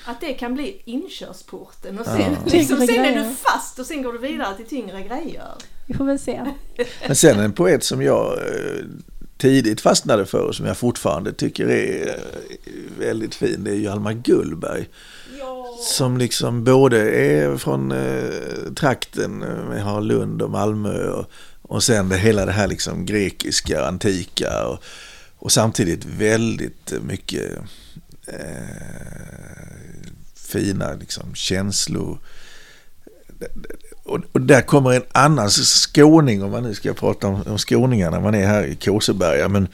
[0.05, 2.17] Att det kan bli inkörsporten och Ja.
[2.17, 5.47] sen, liksom, Tyngre sen är du fast och sen går du vidare till tyngre grejer.
[5.87, 6.41] Vi får väl se.
[7.07, 8.83] Men sen en poet som jag eh,
[9.39, 14.13] tidigt fastnade för och som jag fortfarande tycker är eh, väldigt fin, det är Hjalmar
[14.13, 14.89] Gullberg.
[15.39, 15.77] Ja.
[15.81, 21.25] Som liksom både är från eh, trakten, vi har Lund och Malmö och,
[21.61, 24.83] och sen det hela det här liksom grekiska, antika och,
[25.37, 27.57] och samtidigt väldigt mycket
[28.27, 29.19] eh,
[30.35, 32.19] fina liksom känslor.
[34.09, 38.11] Och, och där kommer en annan skåning, om man nu ska prata om, om skåningar
[38.11, 39.67] när man är här i Kåseberga, men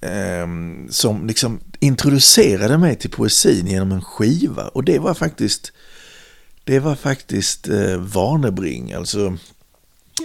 [0.00, 4.68] ehm, som liksom introducerade mig till poesin genom en skiva.
[4.68, 5.72] Och det var faktiskt,
[6.64, 9.36] det var faktiskt eh, Warnebring, alltså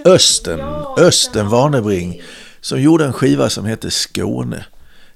[0.05, 0.59] Östen,
[0.97, 1.51] Östen ja.
[1.51, 2.21] Warnebring,
[2.61, 4.65] som gjorde en skiva som hette Skåne.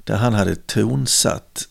[0.03, 1.67] Där han hade tonsatt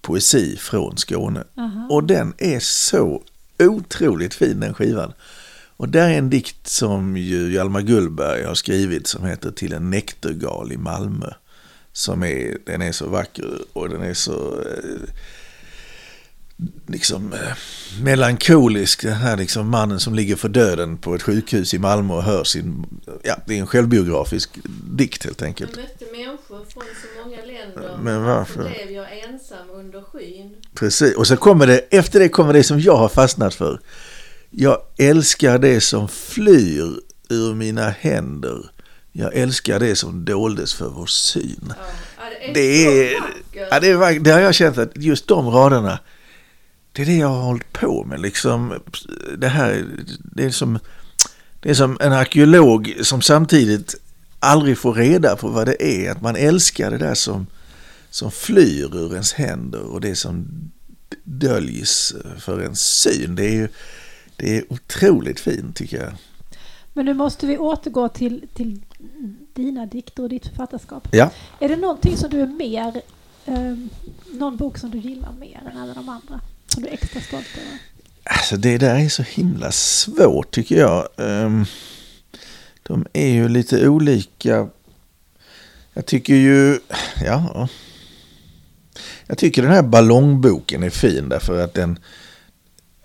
[0.00, 1.44] poesi från Skåne.
[1.56, 1.88] Aha.
[1.90, 3.22] Och den är så
[3.58, 5.12] otroligt fin den skivan.
[5.76, 9.90] Och där är en dikt som ju Hjalmar Gullberg har skrivit som heter Till en
[9.90, 11.30] näktergal i Malmö.
[11.92, 15.10] Som är, den är så vacker och den är så eh,
[16.86, 17.38] liksom eh,
[18.02, 19.02] melankolisk.
[19.02, 22.44] Den här liksom mannen som ligger för döden på ett sjukhus i Malmö och hör
[22.44, 22.86] sin,
[23.22, 24.50] ja det är en självbiografisk
[24.90, 25.70] dikt helt enkelt.
[25.76, 27.98] Jag mötte människor från så många länder.
[28.02, 28.62] Men varför?
[28.62, 30.54] Blev jag ensam under skyn.
[30.74, 33.80] Precis, och så kommer det, efter det kommer det som jag har fastnat för.
[34.50, 38.70] Jag älskar det som flyr ur mina händer.
[39.12, 41.72] Jag älskar det som doldes för vår syn.
[42.54, 43.12] det, är,
[43.70, 45.98] ja, det, är, det har jag känt att just de raderna,
[46.98, 48.20] det är det jag har hållit på med.
[48.20, 48.74] Liksom,
[49.38, 49.86] det här,
[50.34, 50.78] det är som,
[51.60, 53.94] det är som en arkeolog som samtidigt
[54.38, 56.10] aldrig får reda på vad det är.
[56.10, 57.46] Att man älskar det där som,
[58.10, 60.48] som flyr ur ens händer och det som
[61.24, 63.34] döljs för ens syn.
[63.34, 63.68] Det är ju
[64.36, 66.12] det är otroligt fint tycker jag.
[66.92, 68.80] Men nu måste vi återgå till, till
[69.54, 71.08] dina dikter och ditt författarskap.
[71.12, 71.30] Ja.
[71.60, 73.02] Är det någonting som du är mer,
[73.46, 73.76] eh,
[74.38, 76.40] någon bok som du gillar mer än alla de andra?
[76.78, 77.78] Som du är extra stolt över?
[78.24, 81.08] Alltså det där är så himla svårt tycker jag.
[81.16, 81.64] Ehm,
[82.82, 84.68] de är ju lite olika.
[85.94, 86.80] Jag tycker ju,
[87.24, 87.68] ja.
[89.26, 91.98] Jag tycker den här ballongboken är fin därför att den,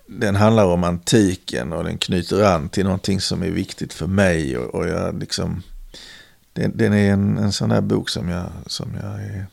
[0.06, 4.58] den handlar om antiken och den knyter an till någonting som är viktigt för mig.
[4.58, 5.62] Och, och jag liksom,
[6.52, 9.46] den, den är en, en sån här bok som jag, som jag är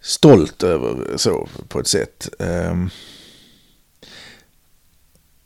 [0.00, 2.28] stolt över så på ett sätt.
[2.38, 2.90] Ehm,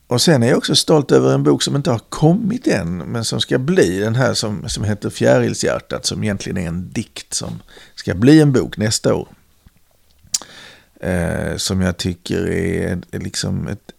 [0.07, 3.24] och sen är jag också stolt över en bok som inte har kommit än, men
[3.24, 7.62] som ska bli den här som, som heter Fjärilshjärtat, som egentligen är en dikt som
[7.94, 9.28] ska bli en bok nästa år.
[11.00, 13.92] Eh, som jag tycker är, är liksom ett...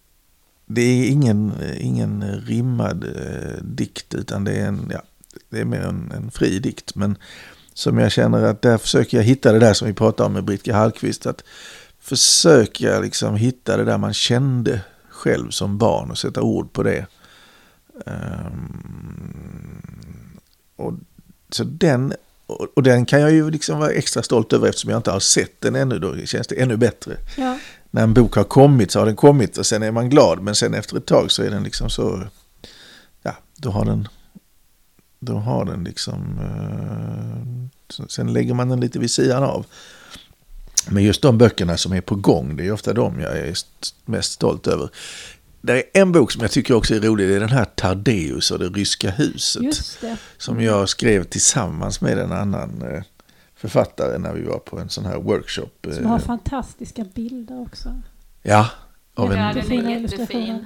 [0.65, 5.01] Det är ingen, ingen rimmad eh, dikt, utan det är, en, ja,
[5.49, 6.95] det är mer en, en fri dikt.
[6.95, 7.17] Men
[7.75, 10.43] som jag känner att där försöker jag hitta det där som vi pratade om med
[10.43, 11.25] Britka Hallqvist.
[11.25, 11.43] Att
[11.99, 17.05] försöka liksom hitta det där man kände själv som barn och sätta ord på det.
[18.05, 19.11] Um,
[20.75, 20.93] och,
[21.49, 22.13] så den,
[22.45, 25.19] och, och, den kan jag ju liksom vara extra stolt över eftersom jag inte har
[25.19, 25.99] sett den ännu.
[25.99, 27.17] Då känns det ännu bättre.
[27.37, 27.59] Ja.
[27.91, 30.41] När en bok har kommit så har den kommit och sen är man glad.
[30.41, 32.27] Men sen efter ett tag så är den liksom så,
[33.23, 34.07] ja, då har den,
[35.25, 39.65] då har den liksom, uh, sen lägger man den lite vid sidan av.
[40.89, 43.53] Men just de böckerna som är på gång, det är ofta de jag är
[44.05, 44.89] mest stolt över.
[45.61, 48.51] Det är en bok som jag tycker också är rolig, det är den här Tardeus
[48.51, 49.97] och det ryska huset.
[50.01, 50.17] Det.
[50.37, 53.03] Som jag skrev tillsammans med en annan eh,
[53.55, 55.69] författare när vi var på en sån här workshop.
[55.91, 56.25] Som har eh.
[56.25, 58.01] fantastiska bilder också.
[58.41, 58.69] Ja.
[59.13, 59.39] Av en...
[59.39, 60.65] Ja, den är jättefin.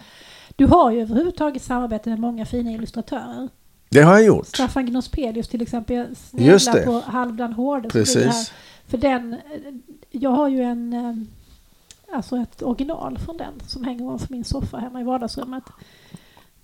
[0.56, 3.50] Du har ju överhuvudtaget samarbete med många fina illustratörer.
[3.90, 4.48] Det har jag gjort.
[4.48, 6.16] Staffan Gnospelius till exempel.
[6.32, 7.90] Jag sneglar på Halvdan Hårde.
[7.90, 8.54] Precis.
[8.88, 9.36] För den,
[10.10, 11.16] jag har ju en, eh,
[12.16, 15.64] alltså ett original från den som hänger ovanför min soffa hemma i vardagsrummet.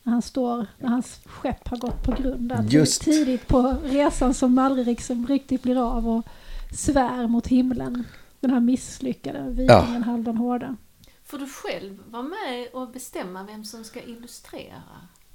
[0.04, 3.02] När han står, när hans skepp har gått på grund Just.
[3.02, 6.26] tidigt på resan som aldrig liksom riktigt blir av och
[6.72, 8.04] svär mot himlen.
[8.40, 10.02] Den här misslyckade vikingen ja.
[10.06, 10.76] Halvdan Hårde.
[11.24, 14.82] Får du själv vara med och bestämma vem som ska illustrera?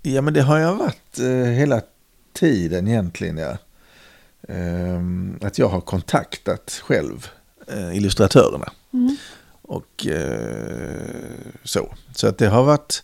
[0.03, 1.81] Ja, men det har jag varit eh, hela
[2.33, 3.37] tiden egentligen.
[3.37, 3.57] Ja.
[4.49, 7.27] Ehm, att jag har kontaktat själv
[7.67, 8.73] eh, illustratörerna.
[8.93, 9.17] Mm.
[9.63, 11.01] Och eh,
[11.65, 11.95] så.
[12.15, 13.03] Så att det har varit...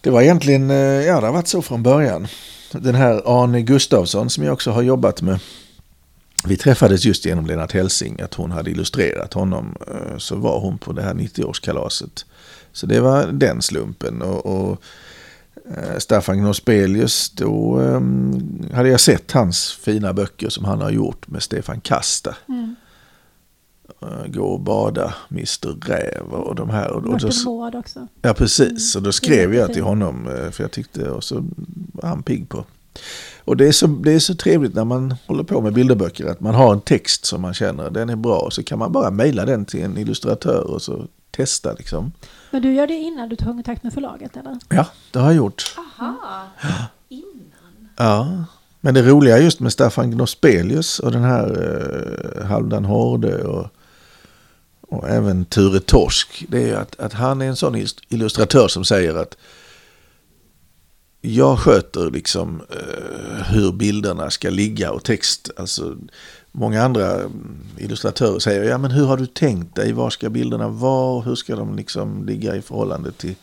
[0.00, 2.26] Det var egentligen, eh, ja det har varit så från början.
[2.72, 5.38] Den här Arne Gustavsson som jag också har jobbat med.
[6.44, 9.76] Vi träffades just genom Lennart Helsing, att hon hade illustrerat honom.
[10.18, 12.24] Så var hon på det här 90-årskalaset.
[12.72, 14.22] Så det var den slumpen.
[14.22, 15.15] och, och Eh,
[15.98, 21.42] Staffan Gnospelius, då um, hade jag sett hans fina böcker som han har gjort med
[21.42, 22.36] Stefan Kasta.
[22.48, 22.76] Mm.
[24.02, 26.90] Uh, Gå och bada, Mr Räv och de här.
[26.90, 27.28] Och, och då,
[27.74, 28.08] också.
[28.22, 28.94] Ja, precis.
[28.94, 29.00] Mm.
[29.00, 31.44] Och då skrev jag till honom, uh, för jag tyckte, och så
[31.92, 32.64] var han pigg på.
[33.44, 36.40] Och det är, så, det är så trevligt när man håller på med bilderböcker, att
[36.40, 39.10] man har en text som man känner, den är bra, och så kan man bara
[39.10, 42.12] mejla den till en illustratör och så testa liksom.
[42.56, 44.58] Men du gör det innan du tar kontakt med förlaget eller?
[44.68, 45.74] Ja, det har jag gjort.
[45.78, 46.68] Aha, ja.
[47.08, 47.88] innan?
[47.96, 48.44] Ja,
[48.80, 51.48] men det roliga just med Staffan Gnospelius och den här
[52.40, 53.66] eh, Halvdan Hårde och,
[54.80, 59.14] och även Ture Torsk, det är att, att han är en sån illustratör som säger
[59.14, 59.36] att
[61.20, 65.50] jag sköter liksom eh, hur bilderna ska ligga och text.
[65.56, 65.96] Alltså,
[66.56, 67.20] många andra
[67.78, 71.56] illustratörer säger, ja men hur har du tänkt dig, var ska bilderna vara, hur ska
[71.56, 73.34] de liksom ligga i förhållande till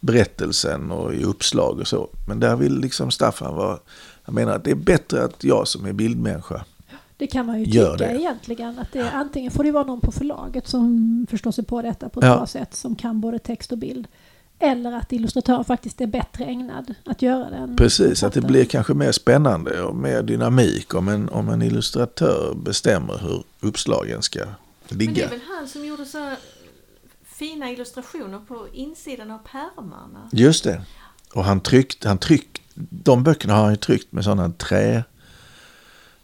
[0.00, 2.08] berättelsen och i uppslag och så.
[2.28, 3.78] Men där vill liksom Staffan vara,
[4.24, 6.64] jag menar att det är bättre att jag som är bildmänniska
[7.22, 8.20] det kan man ju tycka det.
[8.20, 8.78] egentligen.
[8.78, 12.20] Att det, antingen får det vara någon på förlaget som förstår sig på detta på
[12.20, 12.36] ett ja.
[12.36, 14.08] bra sätt, som kan både text och bild.
[14.62, 17.76] Eller att illustratören faktiskt är bättre ägnad att göra det.
[17.76, 22.54] Precis, att det blir kanske mer spännande och mer dynamik om en, om en illustratör
[22.54, 24.40] bestämmer hur uppslagen ska
[24.88, 25.12] ligga.
[25.12, 26.34] Men det är väl han som gjorde så
[27.24, 30.28] fina illustrationer på insidan av pärmarna.
[30.32, 30.82] Just det.
[31.34, 32.60] Och han tryckt, han tryckt,
[32.90, 35.04] de böckerna har han ju tryckt med sådana trä,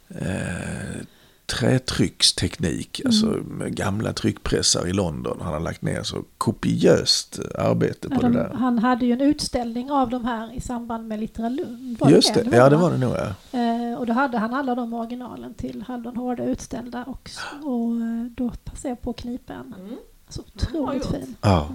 [0.07, 1.01] eh,
[1.49, 5.37] trätrycksteknik, alltså med gamla tryckpressar i London.
[5.41, 8.49] Han har lagt ner så kopiöst arbete på Ja, det de, där.
[8.53, 11.97] han hade ju en utställning av de här i samband med Littera Lund.
[11.99, 12.89] Var Just det, ja det var va?
[12.89, 13.59] det nog ja.
[13.59, 17.29] Eh, och då hade han alla de originalen till Haldon Hårda utställda och,
[17.63, 19.73] och eh, då passade jag på att knipa en.
[19.79, 19.95] Mm.
[20.29, 21.11] Så otroligt gjort.
[21.13, 21.35] fin.
[21.41, 21.69] ja.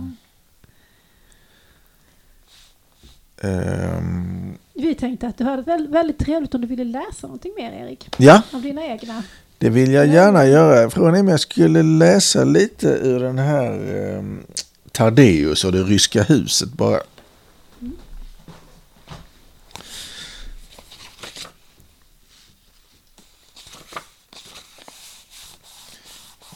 [3.42, 7.72] Ehm, Vi tänkte att det hade väldigt, väldigt trevligt om du ville läsa någonting mer
[7.72, 8.08] Erik.
[8.18, 9.22] ja, Av dina egna.
[9.64, 10.90] Det vill jag gärna göra.
[10.90, 14.46] Frågan är om jag skulle läsa lite ur den här ehm,
[14.92, 17.00] Tardeus och det ryska huset bara.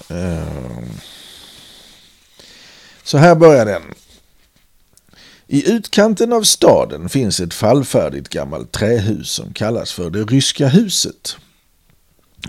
[0.09, 0.91] Ehm.
[3.03, 3.83] Så här börjar den.
[5.47, 11.37] I utkanten av staden finns ett fallfärdigt gammalt trähus som kallas för det ryska huset.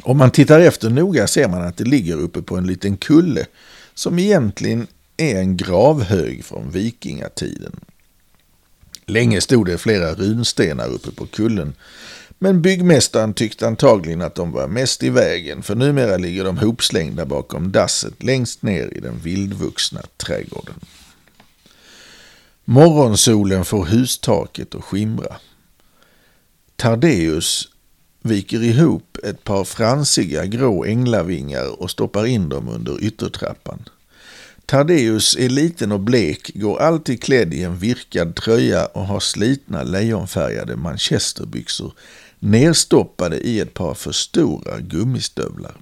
[0.02, 3.46] Om man tittar efter noga ser man att det ligger uppe på en liten kulle
[3.94, 4.88] som egentligen
[5.18, 7.80] är en gravhög från vikingatiden.
[9.06, 11.74] Länge stod det flera runstenar uppe på kullen
[12.42, 17.26] men byggmästaren tyckte antagligen att de var mest i vägen för numera ligger de hopslängda
[17.26, 20.76] bakom dasset längst ner i den vildvuxna trädgården.
[22.66, 25.36] Morgonsolen får hustaket att skimra.
[26.76, 27.69] Tardeus
[28.22, 33.90] viker ihop ett par fransiga grå änglavingar och stoppar in dem under yttertrappan.
[34.66, 39.84] Tardeus är liten och blek, går alltid klädd i en virkad tröja och har slitna
[39.84, 41.94] lejonfärgade manchesterbyxor
[42.40, 45.76] nerstoppade i ett par för stora gummistövlar.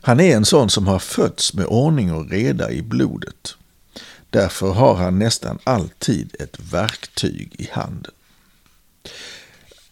[0.00, 3.54] Han är en sån som har fötts med ordning och reda i blodet.
[4.30, 8.12] Därför har han nästan alltid ett verktyg i handen.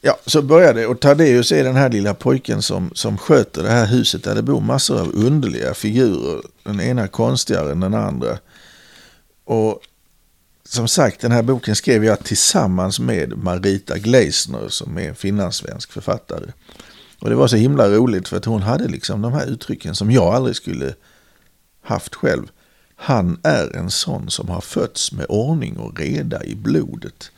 [0.06, 0.86] Ja, så börjar det.
[0.86, 4.42] Och Tadeus är den här lilla pojken som, som sköter det här huset där det
[4.42, 6.42] bor massor av underliga figurer.
[6.62, 8.38] Den ena konstigare än den andra.
[9.44, 9.80] Och
[10.64, 15.92] som sagt, den här boken skrev jag tillsammans med Marita Gleisner som är en finlandssvensk
[15.92, 16.52] författare.
[17.20, 20.10] Och det var så himla roligt för att hon hade liksom de här uttrycken som
[20.10, 20.94] jag aldrig skulle
[21.82, 22.50] haft själv.
[22.96, 27.30] Han är en sån som har fötts med ordning och reda i blodet.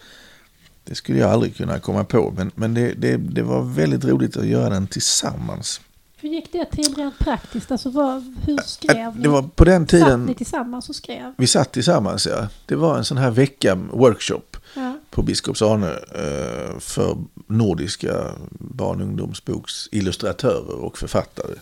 [0.88, 4.36] Det skulle jag aldrig kunna komma på, men, men det, det, det var väldigt roligt
[4.36, 5.80] att göra den tillsammans.
[6.20, 7.70] Hur gick det till rent praktiskt?
[7.70, 9.22] Alltså vad, hur skrev ni?
[9.22, 11.32] Det var på den Satt tiden ni tillsammans och skrev?
[11.36, 12.26] vi satt tillsammans.
[12.26, 12.48] Ja.
[12.66, 14.98] Det var en sån här vecka workshop Ja.
[15.10, 17.16] på Biskops Arne eh, för
[17.46, 21.54] nordiska barn och ungdomsboksillustratörer och författare.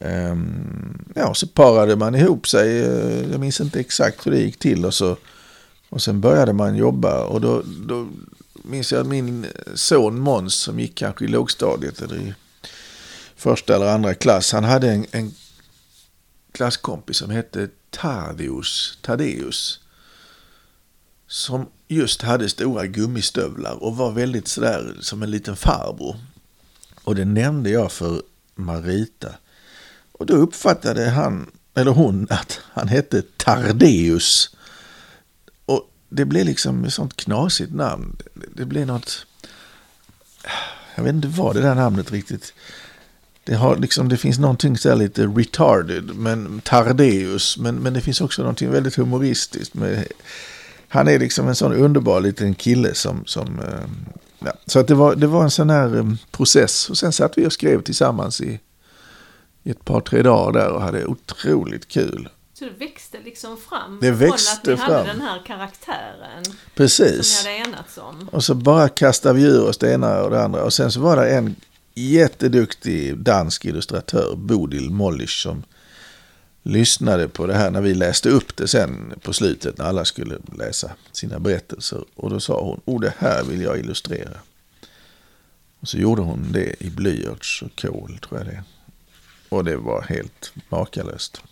[0.00, 2.80] Ehm, Ja, så parade man ihop sig.
[2.82, 4.84] eh, Jag minns inte exakt hur det gick till.
[4.84, 5.16] Och, så,
[5.88, 7.24] och sen började man jobba.
[7.24, 8.08] Och då, då
[8.62, 12.34] minns jag att min son Måns som gick kanske i lågstadiet eller i
[13.36, 14.52] första eller andra klass.
[14.52, 15.34] Han hade en, en
[16.52, 18.98] klasskompis som hette Tadeus.
[19.02, 19.80] Tadeus
[21.26, 26.16] som just hade stora gummistövlar och var väldigt sådär som en liten farbror.
[27.04, 28.22] Och det nämnde jag för
[28.54, 29.34] Marita.
[30.12, 34.56] Och då uppfattade han, eller hon, att han hette Tardeus.
[36.12, 38.16] Det blev liksom ett sånt knasigt namn.
[38.54, 39.26] Det blev något...
[40.94, 42.54] Jag vet inte vad det där namnet riktigt...
[43.44, 47.58] Det, har liksom, det finns någonting så lite retarded, men Tardeus.
[47.58, 50.06] Men, men det finns också någonting väldigt humoristiskt med
[50.92, 53.24] han är liksom en sån underbar liten kille som...
[53.26, 54.52] som eh, ja.
[54.66, 56.90] Så att det, var, det var en sån här eh, process.
[56.90, 58.60] Och sen satt vi och skrev tillsammans i,
[59.62, 62.28] i ett par, tre dagar där och hade otroligt kul.
[62.62, 66.54] Så det växte liksom fram Det växte från att ni hade den här karaktären som
[66.74, 67.44] Precis.
[67.44, 68.28] ni hade enats om.
[68.32, 70.64] Och så bara kastade vi ur oss det ena och det andra.
[70.64, 71.56] Och sen så var det en
[71.94, 75.62] jätteduktig dansk illustratör, Bodil Mollisch, som
[76.62, 80.38] lyssnade på det här när vi läste upp det sen på slutet när alla skulle
[80.58, 82.04] läsa sina berättelser.
[82.14, 84.38] Och då sa hon, oh det här vill jag illustrera.
[85.80, 88.64] Och så gjorde hon det i blyerts och kol tror jag det.
[89.48, 91.42] Och det var helt makalöst.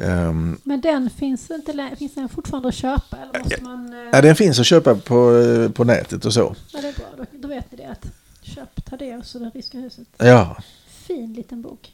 [0.00, 3.16] Ehm, Men den finns, inte, finns den fortfarande att köpa?
[3.16, 3.92] Eller måste man...
[3.92, 6.56] eh, ja, den finns att köpa på, eh, på nätet och så.
[6.72, 7.06] Ja, det är bra.
[7.16, 7.86] Då, då vet ni det.
[7.86, 8.06] Att
[8.42, 10.06] köp Tadeus och det ryska huset.
[10.16, 10.56] Ja,
[10.88, 11.92] Fin liten bok.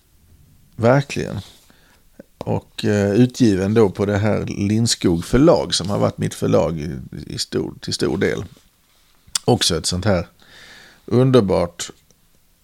[0.76, 1.36] verkligen.
[2.38, 6.96] Och eh, utgiven då på det här Lindskog förlag som har varit mitt förlag i,
[7.26, 8.44] i stor, till stor del.
[9.44, 10.26] Också ett sånt här
[11.06, 11.90] underbart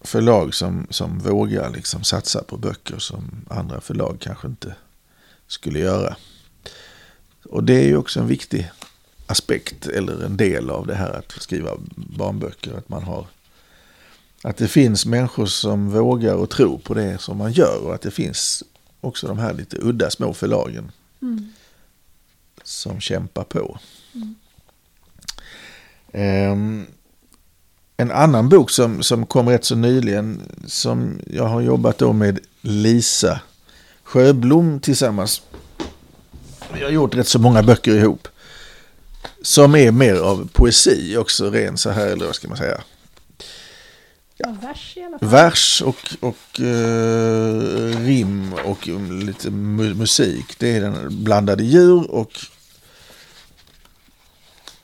[0.00, 4.74] förlag som, som vågar liksom satsa på böcker som andra förlag kanske inte
[5.48, 6.16] skulle göra.
[7.44, 8.70] Och det är ju också en viktig
[9.26, 12.74] aspekt eller en del av det här att skriva barnböcker.
[12.78, 13.26] Att man har
[14.42, 18.02] att det finns människor som vågar och tror på det som man gör och att
[18.02, 18.64] det finns
[19.00, 20.92] också de här lite udda små förlagen
[21.22, 21.52] Mm.
[22.62, 23.78] som kämpar på.
[24.14, 24.34] Mm.
[26.12, 26.86] Ehm,
[27.96, 32.38] en annan bok som, som kom rätt så nyligen som jag har jobbat då med
[32.60, 33.40] Lisa
[34.08, 35.42] Sjöblom tillsammans.
[36.74, 38.28] Vi har gjort rätt så många böcker ihop.
[39.42, 42.80] Som är mer av poesi också, ren så här, eller vad ska man säga.
[44.36, 45.28] Ja, vers i alla fall.
[45.28, 50.58] Vers och, och eh, rim och lite mu- musik.
[50.58, 52.32] Det är den blandade djur och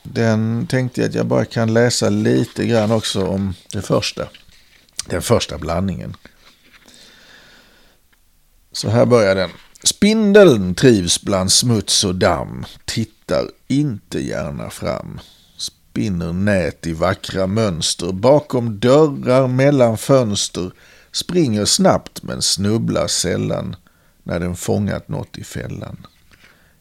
[0.03, 4.29] den tänkte jag att jag bara kan läsa lite grann också om det första.
[5.07, 6.17] Den första blandningen.
[8.75, 9.51] Så här börjar den.
[9.85, 15.21] Spindeln trivs bland smuts och damm, tittar inte gärna fram.
[15.57, 20.71] Spinner nät i vackra mönster, bakom dörrar, mellan fönster,
[21.13, 23.77] springer snabbt men snubblar sällan
[24.23, 26.07] när den fångat något i fällan.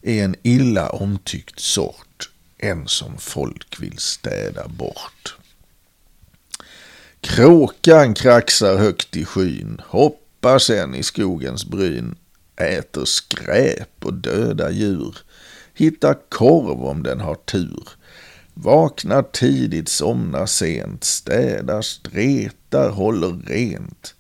[0.02, 5.38] Är en illa omtyckt sort, en som folk vill städa bort.
[7.22, 9.82] Kråkan kraxar högt i skyn,
[10.44, 12.16] hoppar sen i skogens bryn,
[12.56, 15.18] äter skräp och döda djur,
[15.74, 17.90] hittar korv om den har tur,
[18.54, 24.16] vaknar tidigt, somnar sent, städar, stretar, håller rent.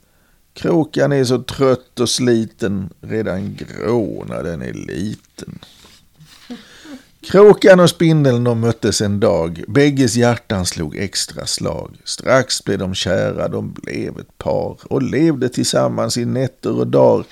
[0.53, 5.59] Kråkan är så trött och sliten, redan grå när den är liten.
[7.23, 11.97] Kråkan och spindeln de möttes en dag, bägges hjärtan slog extra slag.
[12.03, 17.25] Strax blev de kära, de blev ett par och levde tillsammans i nätter och dagar.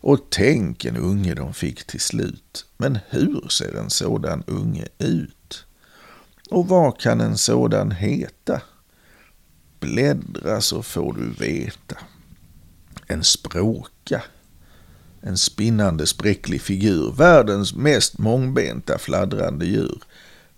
[0.00, 2.66] Och tänk en unge de fick till slut.
[2.76, 5.66] Men hur ser en sådan unge ut?
[6.50, 8.60] Och vad kan en sådan heta?
[9.80, 11.96] Bläddra så får du veta.
[13.06, 14.22] En språka.
[15.26, 20.02] En spinnande spräcklig figur, världens mest mångbenta fladdrande djur.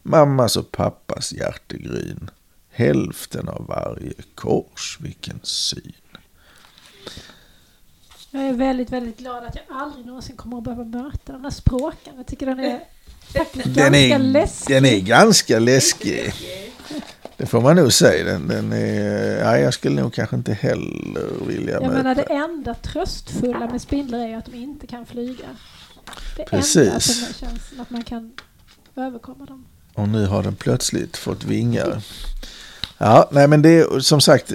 [0.03, 2.31] Mammas och pappas hjärtegryn.
[2.71, 5.93] Hälften av varje kors, vilken syn.
[8.31, 11.51] Jag är väldigt, väldigt glad att jag aldrig någonsin kommer att behöva möta den här
[11.51, 12.14] språken.
[12.17, 12.81] Jag tycker den är
[13.33, 14.77] faktiskt Den ganska är, läskig.
[14.77, 16.33] den är ganska läskig.
[17.37, 18.24] Det får man nog säga.
[18.24, 21.95] Den, den är, ja, jag skulle nog kanske inte heller vilja Jag möta.
[21.95, 25.45] menar det enda tröstfulla med spindlar är ju att de inte kan flyga.
[26.37, 26.76] Det Precis.
[26.89, 28.32] enda som känns att man kan
[28.97, 29.64] överkomma dem.
[29.95, 32.03] Och nu har den plötsligt fått vingar.
[32.99, 34.53] Ja, nej men det är som sagt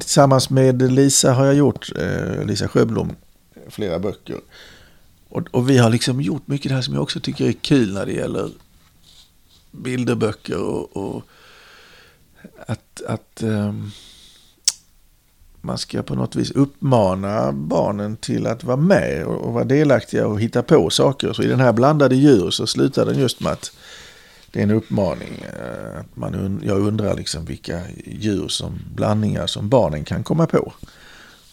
[0.00, 3.16] tillsammans med Lisa har jag gjort, eh, Lisa Sjöblom,
[3.68, 4.36] flera böcker.
[5.28, 7.92] Och, och vi har liksom gjort mycket det här som jag också tycker är kul
[7.94, 8.50] när det gäller
[9.70, 11.22] bilderböcker och, och
[12.66, 13.90] att, att ehm,
[15.60, 20.26] man ska på något vis uppmana barnen till att vara med och, och vara delaktiga
[20.26, 21.32] och hitta på saker.
[21.32, 23.72] Så i den här blandade djur så slutar den just med att
[24.50, 25.44] det är en uppmaning.
[25.58, 30.72] eh, att Man, jag undrar liksom vilka djur som blandningar som barnen kan komma på.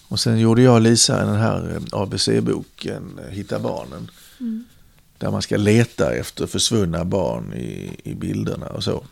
[0.07, 4.11] Och sen gjorde jag och Lisa den här eh, ABC-boken eh, Hitta barnen.
[4.39, 4.65] Mm.
[5.17, 9.03] Där man ska leta efter försvunna barn i, i bilderna och så.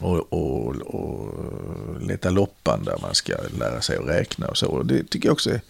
[0.00, 4.66] Och, och, och leta loppan där man ska lära sig att räkna och så.
[4.66, 5.60] Och det tycker jag också är...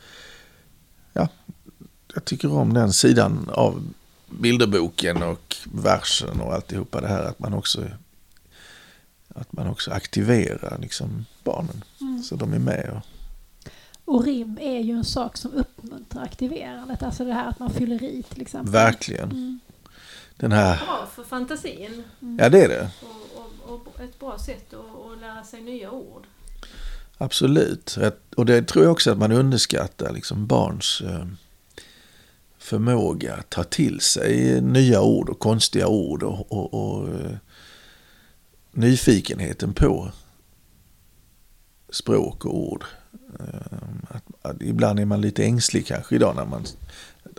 [1.13, 1.29] Ja,
[2.15, 3.83] jag tycker om den sidan av
[4.31, 7.23] bilderboken och versen och alltihopa det här.
[7.23, 7.85] Att man också,
[9.35, 11.85] att man också aktiverar liksom barnen.
[12.01, 12.23] Mm.
[12.23, 12.91] Så de är med.
[14.05, 17.03] Och, Och rim är ju en sak som uppmuntrar aktiverandet.
[17.03, 18.73] Alltså det här att man fyller i till exempel.
[18.73, 19.31] verkligen.
[19.31, 19.61] Mm.
[20.37, 20.77] Den här...
[20.87, 22.05] Bra för fantasin
[22.39, 22.91] Ja, det är det.
[23.03, 23.20] och
[24.05, 26.27] ett bra sätt att, att lära sig nya ord.
[27.19, 27.99] Absolut.
[28.37, 31.27] Och det tror jag också att man underskattar liksom barns eh,
[32.59, 37.37] förmåga att ta till sig nya ord och konstiga ord och, och, och eh,
[38.73, 40.13] nyfikenheten på
[41.91, 42.85] språk och ord.
[43.41, 43.79] Eh,
[44.09, 46.65] att, att ibland är man lite ängslig kanske idag när man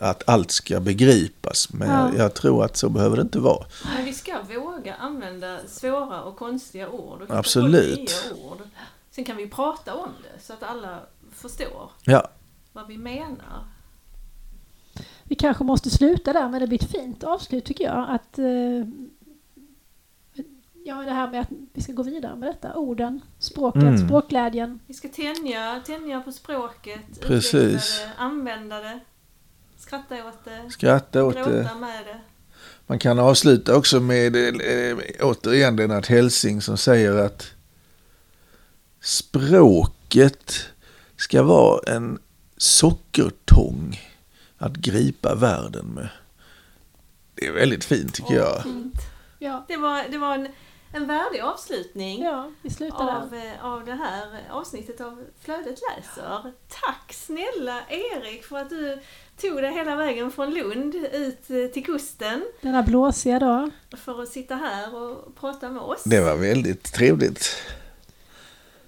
[0.01, 1.73] att allt ska begripas.
[1.73, 2.13] Men Ja.
[2.17, 3.65] jag, tror att så behöver det inte vara.
[3.95, 8.31] Men vi ska våga använda svåra och konstiga ord och Absolut.
[8.45, 8.57] ord.
[9.11, 10.99] Sen kan vi prata om det så att alla
[11.31, 12.27] förstår Ja,
[12.73, 13.65] vad vi menar.
[15.23, 18.05] Vi kanske måste sluta där, men det blir ett fint avslut tycker jag.
[18.09, 18.87] Att, eh,
[20.83, 22.75] ja, det här med att vi ska gå vidare med detta.
[22.75, 24.07] Orden, språket, Mm.
[24.07, 24.79] språkglädjen.
[24.87, 27.53] Vi ska tänja, tänja på språket, Precis.
[27.53, 28.99] utveckla det, använda det.
[29.81, 31.69] Skratta åt det, Skratta åt det.
[31.79, 32.19] med det.
[32.87, 37.47] Man kan avsluta också med eh, återigen Lennart Helsing som säger att
[39.01, 40.69] språket
[41.17, 42.19] ska vara en
[42.57, 43.99] sockertång
[44.57, 46.09] att gripa världen med.
[47.35, 48.63] Det är väldigt fint tycker jag.
[48.63, 48.95] Fint.
[49.39, 50.47] Ja, Det var, det var en,
[50.93, 52.51] en värdig avslutning ja
[52.91, 56.53] av, eh, av det här avsnittet av Flödet läser.
[56.67, 59.01] Tack snälla Erik för att du
[59.41, 63.69] tog dig hela vägen från Lund ut eh, till kusten Denna blåsiga dag.
[63.97, 66.03] för att sitta här och prata med oss.
[66.03, 67.55] Det var väldigt trevligt.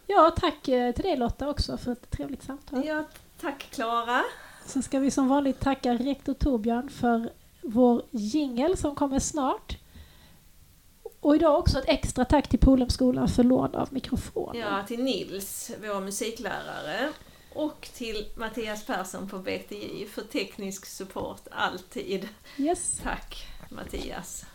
[0.07, 2.85] Ja, tack eh, till dig Lotta också för ett trevligt samtal.
[2.85, 3.03] Ja,
[3.41, 4.23] tack Klara.
[4.65, 7.29] Så ska vi som vanligt tacka rektor Torbjörn för
[7.61, 9.77] vår jingel som kommer snart.
[11.19, 14.59] Och idag också ett extra tack till Polhemskolan för lån av mikrofoner.
[14.59, 17.09] Ja, till Nils, vår musiklärare.
[17.55, 22.29] Och till Mattias Persson på BTJ för teknisk support alltid.
[22.57, 24.45] Yes, Tack Mattias.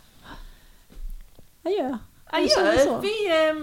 [1.63, 1.99] adjö.
[2.31, 3.01] Adjö!
[3.03, 3.55] Vi, eh,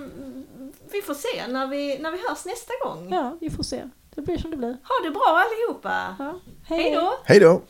[0.91, 3.13] vi får se när vi, när vi hörs nästa gång.
[3.13, 3.89] Ja, vi får se.
[4.15, 4.77] Det blir som det blir.
[4.83, 6.15] Ha det bra allihopa!
[6.19, 6.39] Ja.
[6.63, 7.19] Hej då!
[7.25, 7.61] Hej då!